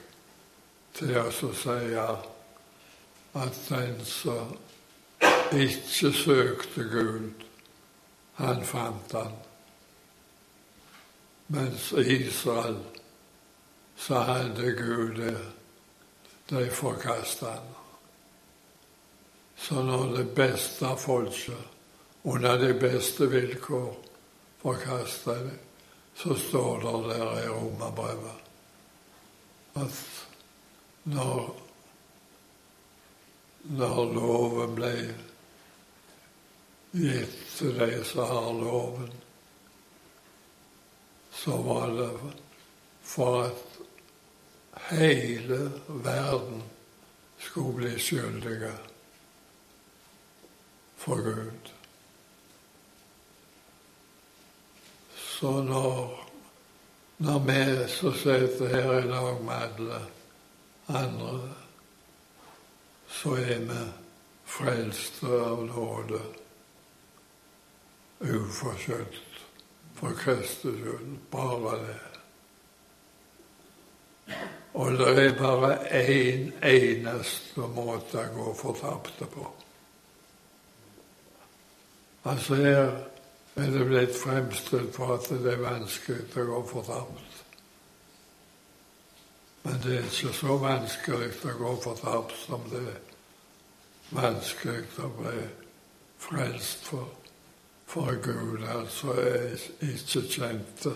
til 0.95 1.17
å 1.19 1.31
si 1.33 1.95
at 1.97 3.57
den 3.69 3.97
som 4.05 4.53
ikke 5.53 6.13
søkte 6.13 6.85
Gud, 6.93 7.47
han 8.37 8.63
fant 8.65 9.17
han. 9.17 9.35
Mens 11.53 11.91
Israel, 11.93 12.79
så 13.97 14.23
hadde 14.29 14.73
Gud 14.77 15.17
det, 15.21 15.37
de 16.53 16.69
forkasta 16.71 17.57
han. 17.57 17.75
Så 19.57 19.83
når 19.83 20.17
det 20.17 20.29
beste 20.37 20.97
folket, 20.99 21.69
under 22.25 22.59
de 22.59 22.73
beste 22.79 23.27
vilkår, 23.31 23.93
forkasta 24.63 25.39
det, 25.45 25.59
så 26.23 26.35
står 26.35 26.81
det 26.81 27.15
der 27.15 27.45
i 27.45 27.49
romerbrevet 27.49 28.43
at 29.75 29.97
når, 31.03 31.49
når 33.63 34.13
loven 34.15 34.77
ble 34.77 34.93
gitt 36.93 37.35
til 37.57 37.75
de 37.81 38.05
som 38.07 38.31
har 38.31 38.53
loven, 38.61 39.11
så 41.43 41.59
var 41.67 41.91
det 41.99 42.11
for 43.03 43.43
at 43.49 43.77
hele 44.93 45.63
verden 46.07 46.63
skulle 47.39 47.81
bli 47.83 47.99
skyldige 47.99 48.75
for 51.03 51.27
Gud. 51.27 51.73
Så 55.43 55.63
når, 55.63 56.29
når 57.19 57.39
vi 57.39 57.89
som 57.91 58.13
sitter 58.15 58.69
her 58.69 58.93
i 58.99 59.09
dag 59.09 59.41
med 59.43 59.55
alle 59.55 59.97
andre, 60.87 61.41
så 63.11 63.33
er 63.35 63.65
vi 63.67 63.81
frelste 64.47 65.27
av 65.27 65.65
nåde 65.67 66.21
uforskyldt 68.21 69.43
for 69.99 70.15
Kristus 70.23 70.79
skyld. 70.79 71.19
Bare 71.35 71.77
det. 71.89 72.01
Og 74.79 74.93
det 74.93 75.13
er 75.27 75.39
bare 75.43 75.75
én 75.91 76.53
en 76.63 76.71
eneste 76.71 77.67
måte 77.75 78.29
å 78.29 78.37
gå 78.39 78.55
fortapte 78.63 79.27
på. 79.27 79.51
Altså 82.31 82.55
her 82.63 83.12
er 83.55 83.71
det 83.71 83.85
blitt 83.85 84.17
fremstilt 84.17 84.95
for 84.97 85.17
at 85.17 85.29
det 85.29 85.53
er 85.53 85.65
vanskelig 85.65 86.29
å 86.41 86.49
gå 86.49 86.61
fortapt. 86.71 87.41
Men 89.63 89.81
det 89.85 89.97
er 89.99 90.07
ikke 90.09 90.33
så 90.35 90.57
vanskelig 90.59 91.33
å 91.47 91.57
gå 91.59 91.75
fortapt 91.85 92.39
som 92.47 92.65
det 92.73 92.83
er 92.95 93.01
vanskelig 94.13 94.87
å 95.05 95.11
bli 95.21 95.43
frelst 96.23 96.89
for, 96.89 97.09
for 97.87 98.17
Gud, 98.25 98.65
altså 98.69 99.15
er 99.21 99.55
ikke 99.87 100.25
kjente 100.29 100.95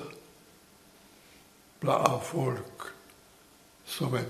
av 1.87 2.21
folk 2.27 2.89
som 3.87 4.15
er 4.19 4.27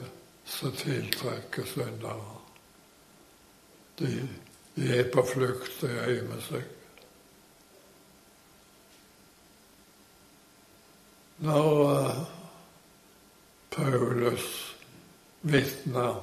så 0.47 0.71
tiltrekker 0.77 1.65
syndere. 1.67 2.35
De, 3.99 4.11
de 4.77 4.91
er 4.99 5.09
på 5.11 5.25
flukt, 5.25 5.81
de 5.81 5.89
gjemmer 5.89 6.43
seg. 6.45 6.76
Når 11.39 11.83
uh, 11.93 12.11
Paulus 13.71 14.77
vitner 15.43 16.21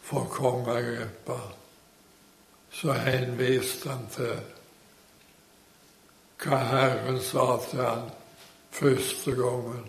for 0.00 0.24
kong 0.32 0.68
så 2.70 2.92
henviste 2.92 3.88
han 3.90 4.06
til 4.12 4.36
hva 6.38 6.58
Herren 6.70 7.18
sa 7.24 7.46
til 7.64 7.80
han 7.82 8.10
første 8.70 9.32
gangen. 9.34 9.88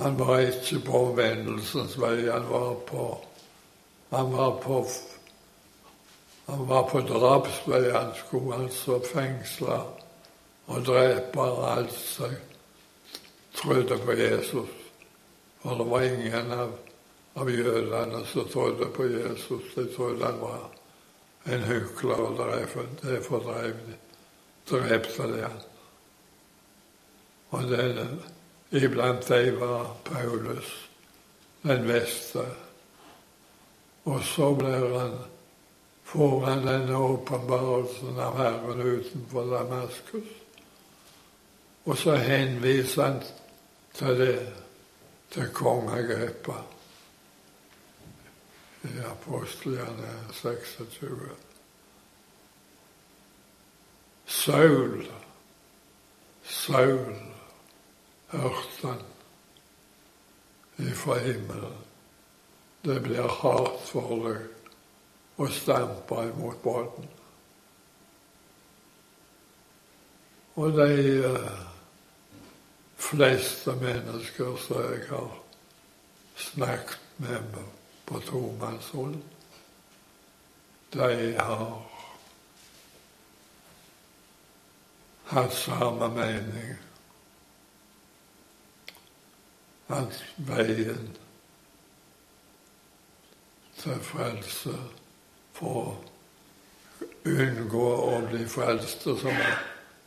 Han 0.00 0.16
var 0.18 0.38
ikke 0.46 0.78
på 0.86 1.02
omvendelsens 1.10 1.98
vei, 2.00 2.30
han 2.30 2.46
var 2.48 2.78
på 2.88 3.08
han 4.10 4.32
var 4.32 4.56
på, 4.62 4.86
han 6.46 6.68
var 6.68 6.82
på 6.82 7.00
drapsvei. 7.00 7.90
Han 7.92 8.10
skulle 8.18 8.56
altså 8.56 8.98
fengsle 9.12 9.76
og 10.70 10.84
dreper 10.86 11.64
alt 11.66 11.92
som 11.92 12.34
trodde 13.54 13.98
på 13.98 14.12
Jesus. 14.12 14.68
For 15.62 15.74
det 15.76 15.86
var 15.90 16.02
ingen 16.02 16.52
av, 16.52 16.76
av 17.34 17.50
jødene 17.50 18.22
som 18.26 18.48
trodde 18.48 18.86
på 18.94 19.08
Jesus. 19.10 19.74
De 19.74 19.86
trodde 19.94 20.24
han 20.24 20.38
var 20.40 20.68
en 21.44 21.64
hykler, 21.66 22.20
og 22.20 22.38
derfor 23.02 23.42
drev 23.44 23.80
de, 23.86 23.98
drepte 24.70 25.28
de 25.32 25.42
han. 25.42 25.60
Og 27.50 27.66
den, 27.70 28.20
iblant 28.70 29.28
dem 29.28 29.60
var 29.60 29.96
Paulus, 30.04 30.70
den 31.62 31.86
beste. 31.88 32.44
Og 34.04 34.22
så 34.24 34.54
blir 34.54 34.98
han, 34.98 35.16
får 36.04 36.44
han 36.46 36.62
denne 36.66 36.96
åpenbarelsen 36.96 38.20
av 38.22 38.38
Herren 38.38 38.80
utenfor 38.80 39.50
Damaskus. 39.50 40.39
Og 41.84 41.96
så 41.98 42.16
henviser 42.16 43.02
han 43.04 43.22
til 43.94 44.18
det 44.18 44.34
til 45.30 45.52
kongegrepet 45.54 46.62
i 48.84 48.98
apostlene 49.06 50.10
26. 50.32 51.30
Saul, 54.26 55.06
Saul, 56.42 57.16
hørte 58.26 58.86
han 58.86 59.00
ifra 60.78 61.18
himmelen. 61.18 61.78
Det 62.84 63.02
blir 63.02 63.28
hardt 63.42 63.82
for 63.90 64.14
deg 64.24 65.40
å 65.40 65.48
stampe 65.52 66.22
imot 66.30 66.62
båten. 66.64 67.10
Og 70.60 70.72
de 70.76 70.94
uh, 71.24 71.69
fleste 73.00 73.72
mennesker 73.80 74.56
som 74.60 74.82
jeg 74.82 75.06
har 75.08 75.38
snakket 76.36 76.98
med 77.16 77.56
på 78.06 78.20
tomannshånd, 78.20 79.22
de 80.92 81.36
har 81.38 81.82
hatt 85.30 85.54
samme 85.54 86.08
mening. 86.14 86.76
At 89.90 90.20
veien 90.36 91.10
til 93.80 94.02
frelse 94.06 94.74
for 95.56 95.78
å 95.80 95.96
unngå 97.26 97.86
å 98.06 98.20
bli 98.28 98.44
frelste, 98.48 99.16
som 99.18 99.34
er 99.34 99.56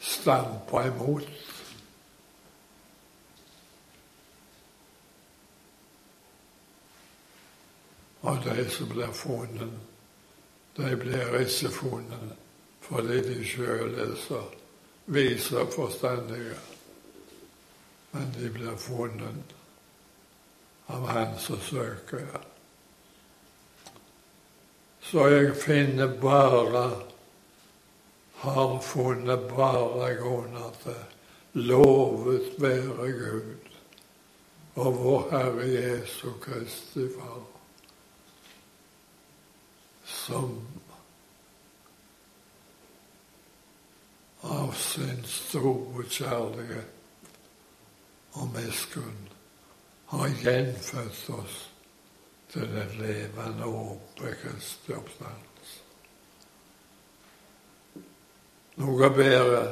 stampa 0.04 0.86
imot 0.88 1.53
Og 8.24 8.40
de 8.44 8.70
som 8.72 8.90
blir 8.90 9.12
funnet, 9.12 9.74
de 10.76 10.96
blir 10.96 11.40
ikke 11.42 11.72
funnet 11.76 12.40
fordi 12.84 13.22
de 13.24 13.36
sjøl 13.48 13.94
er 14.04 14.16
så 14.20 14.42
vise 15.06 15.56
og 15.60 15.72
forstandige. 15.72 16.58
Men 18.12 18.34
de 18.36 18.50
blir 18.52 18.76
funnet 18.78 19.54
av 20.92 21.08
Han 21.08 21.38
som 21.40 21.60
søker. 21.64 22.44
Så 25.02 25.28
jeg 25.28 25.56
finner 25.56 26.12
bare 26.22 26.84
har 28.44 28.80
funnet 28.84 29.48
bare 29.56 30.16
grunner 30.20 30.76
til 30.84 31.64
lovet 31.70 32.60
være 32.60 33.12
Gud 33.20 33.74
og 34.76 34.96
vår 35.00 35.28
Herre 35.32 35.68
Jesu 35.70 36.32
Kristi 36.42 37.08
Far 37.16 37.53
som 40.24 40.68
av 44.42 44.72
sin 44.72 45.24
store 45.28 46.06
kjærlighet 46.10 47.30
og 48.40 48.50
miskunn 48.56 49.30
har 50.14 50.32
gjenfødt 50.44 51.30
oss 51.36 51.58
til 52.54 52.70
den 52.72 52.96
levende 53.02 53.68
håp 53.68 54.22
ved 54.22 54.36
Kristi 54.42 54.94
oppstandelse. 54.96 55.80
Noe 58.82 59.10
bedre 59.14 59.64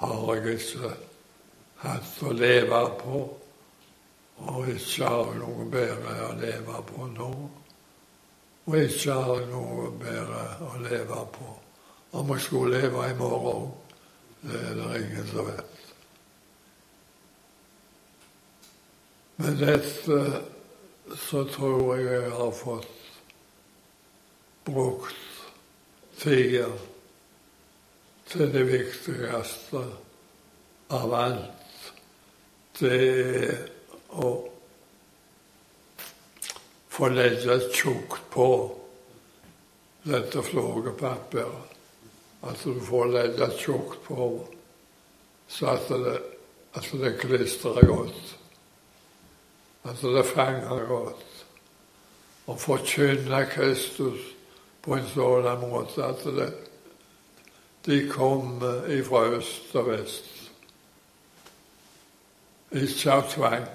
har 0.00 0.34
jeg 0.34 0.56
ikke 0.56 0.94
hatt 1.82 2.22
å 2.22 2.32
leve 2.36 2.82
på, 3.02 3.20
og 4.46 4.72
ikke 4.72 5.12
har 5.12 5.38
noe 5.40 5.70
bedre 5.72 6.18
å 6.30 6.34
leve 6.40 6.82
på 6.90 7.08
nå. 7.14 7.30
Og 8.66 8.76
ikke 8.82 9.14
har 9.14 9.44
noe 9.46 9.92
bedre 10.00 10.42
å 10.66 10.72
leve 10.82 11.20
på 11.36 11.52
om 12.16 12.30
jeg 12.32 12.42
skulle 12.46 12.80
leve 12.80 13.04
i 13.10 13.14
morgen. 13.18 13.70
Det 14.42 14.60
er 14.70 14.74
det 14.78 15.00
ingen 15.02 15.26
som 15.30 15.46
vet. 15.46 15.82
Men 19.36 19.58
dette 19.60 20.20
så 21.28 21.44
tror 21.52 21.94
jeg 21.94 22.06
jeg 22.08 22.30
har 22.34 22.52
fått 22.56 22.92
brukt 24.66 25.42
tida 26.18 26.70
til 28.26 28.50
det 28.52 28.64
viktigste 28.66 29.84
av 30.96 31.14
alt. 31.14 31.92
Det 32.80 32.96
er 32.96 33.56
å 34.16 34.32
få 36.96 37.08
legge 37.12 37.60
tjukt 37.76 38.30
på 38.32 38.76
dette 40.02 40.42
flågepapiret. 40.42 41.74
At 42.40 42.62
du 42.64 42.80
får 42.80 43.10
legge 43.12 43.50
tjukt 43.58 44.00
på 44.06 44.28
så 45.48 45.66
at 45.74 45.88
det, 45.88 46.16
at 46.74 46.88
det 47.00 47.12
klistrer 47.20 47.86
godt. 47.86 48.36
At 49.84 50.00
det 50.00 50.24
fanger 50.26 50.86
godt. 50.88 51.26
Å 52.46 52.56
forkynne 52.58 53.44
Kristus 53.50 54.32
på 54.82 54.96
en 54.96 55.08
sånn 55.12 55.66
måte 55.66 56.02
at 56.06 56.24
det, 56.36 56.48
de 57.86 58.00
kommer 58.10 58.88
ifra 58.90 59.26
øst 59.36 59.74
og 59.78 59.92
vest. 59.92 60.32
Ikke 62.74 63.12
av 63.14 63.28
tvang, 63.30 63.68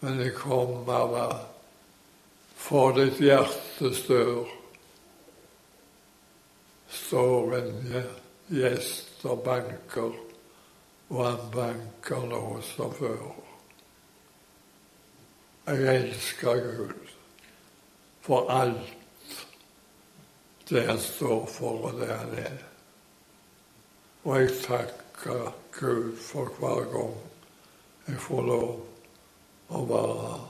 men 0.00 0.20
jeg 0.20 0.34
kommer 0.38 0.84
bare 0.86 1.26
for 2.60 2.94
ditt 2.96 3.20
hjertes 3.20 4.04
dør 4.08 4.48
står 6.90 7.54
en 7.58 7.94
gjest 8.46 9.24
og 9.28 9.42
banker, 9.44 10.16
og 11.10 11.20
han 11.26 11.46
banker 11.54 12.26
nå 12.30 12.42
som 12.64 12.92
før. 12.94 13.22
Jeg 15.70 16.02
elsker 16.02 16.62
Gud 16.64 17.10
for 18.24 18.50
alt 18.50 18.96
det 20.70 20.84
han 20.86 21.00
står 21.02 21.46
for, 21.50 21.90
og 21.90 21.98
det 22.00 22.10
han 22.10 22.34
er. 22.38 22.58
Og 24.24 24.40
jeg 24.40 24.54
takker 24.64 25.50
Gud 25.78 26.16
for 26.20 26.50
hver 26.58 26.86
gang 26.94 27.18
jeg 28.06 28.22
får 28.26 28.46
lov 28.46 28.89
å 29.70 29.84
varer. 29.88 30.46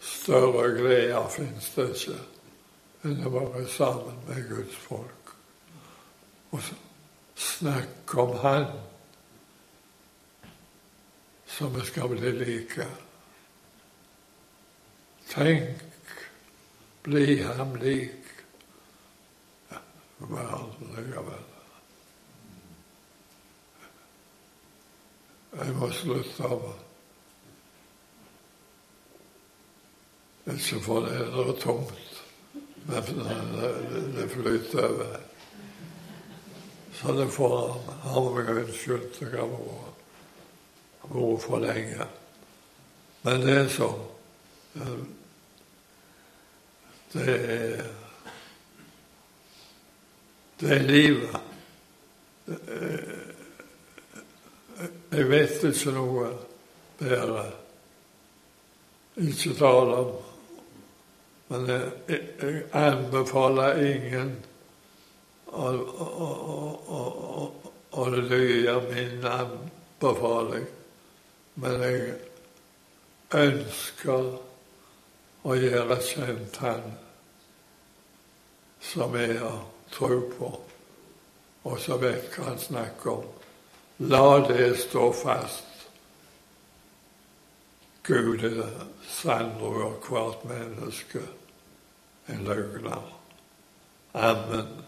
Større 0.00 0.70
glede 0.78 1.26
fins 1.32 1.68
det 1.76 1.90
ikke 1.92 2.20
enn 3.04 3.26
å 3.26 3.32
være 3.34 3.66
sammen 3.68 4.16
med 4.28 4.46
Guds 4.48 4.76
folk 4.86 5.32
og 6.54 6.68
snakke 7.36 8.20
om 8.22 8.36
Han 8.44 8.68
som 11.54 11.74
vi 11.74 11.84
skal 11.86 12.08
bli 12.10 12.32
like. 12.38 12.86
Tenk, 15.30 16.14
bli 17.02 17.42
ham 17.42 17.76
lik. 17.82 18.30
Ja, 19.70 19.82
vel. 20.30 21.53
Jeg 25.54 25.74
må 25.78 25.88
slutte 25.94 26.48
av 26.48 26.64
Ikke 30.50 30.80
for 30.84 31.06
det 31.06 31.20
er 31.24 31.52
tomt, 31.62 32.18
men 32.84 33.06
det 34.12 34.26
flyter 34.28 34.82
over. 34.90 35.14
Så 36.98 37.14
det 37.16 37.30
får 37.32 37.54
han 38.02 38.28
meg 38.34 38.50
unnskyldt. 38.52 39.16
Det 39.22 39.30
kan 39.32 39.54
være 41.08 41.38
for 41.40 41.64
lenge. 41.64 42.08
Men 43.24 43.40
det 43.46 43.56
er 43.62 43.72
sånn. 43.72 44.04
Det 47.14 47.24
er 47.24 47.88
Det 50.60 50.70
er 50.70 50.82
livet. 50.86 51.40
Jeg 55.14 55.28
vet 55.30 55.66
ikke 55.68 55.92
noe 55.94 56.30
bedre. 56.98 57.44
Ikke 59.22 59.54
tale 59.58 59.98
om 60.02 60.14
men 61.54 61.66
jeg, 61.68 62.20
jeg 62.40 62.62
anbefaler 62.72 63.80
ingen 63.84 64.30
å, 65.46 65.68
å, 65.68 66.30
å, 66.88 67.02
å 68.00 68.06
lyde 68.14 68.74
min 68.88 69.26
anbefaling. 69.28 70.64
Men 71.60 71.84
jeg 71.84 72.16
ønsker 73.38 74.32
å 75.44 75.58
gjøre 75.60 76.00
kjent 76.02 76.58
Han 76.64 76.90
som 78.84 79.14
jeg 79.16 79.38
har 79.40 79.62
tro 79.94 80.18
på, 80.32 80.50
og 81.64 81.78
som 81.80 82.02
vet 82.02 82.34
hva 82.34 82.50
han 82.50 82.58
snakker 82.60 83.12
om. 83.14 83.43
La 83.96 84.38
det 84.48 84.74
stå 84.78 85.12
fast. 85.12 85.64
Gud 88.02 88.42
er 88.44 88.88
over 89.62 89.94
hvert 90.08 90.44
menneske 90.44 91.22
en 92.28 92.44
løgner. 92.44 93.06
Amen. 94.14 94.83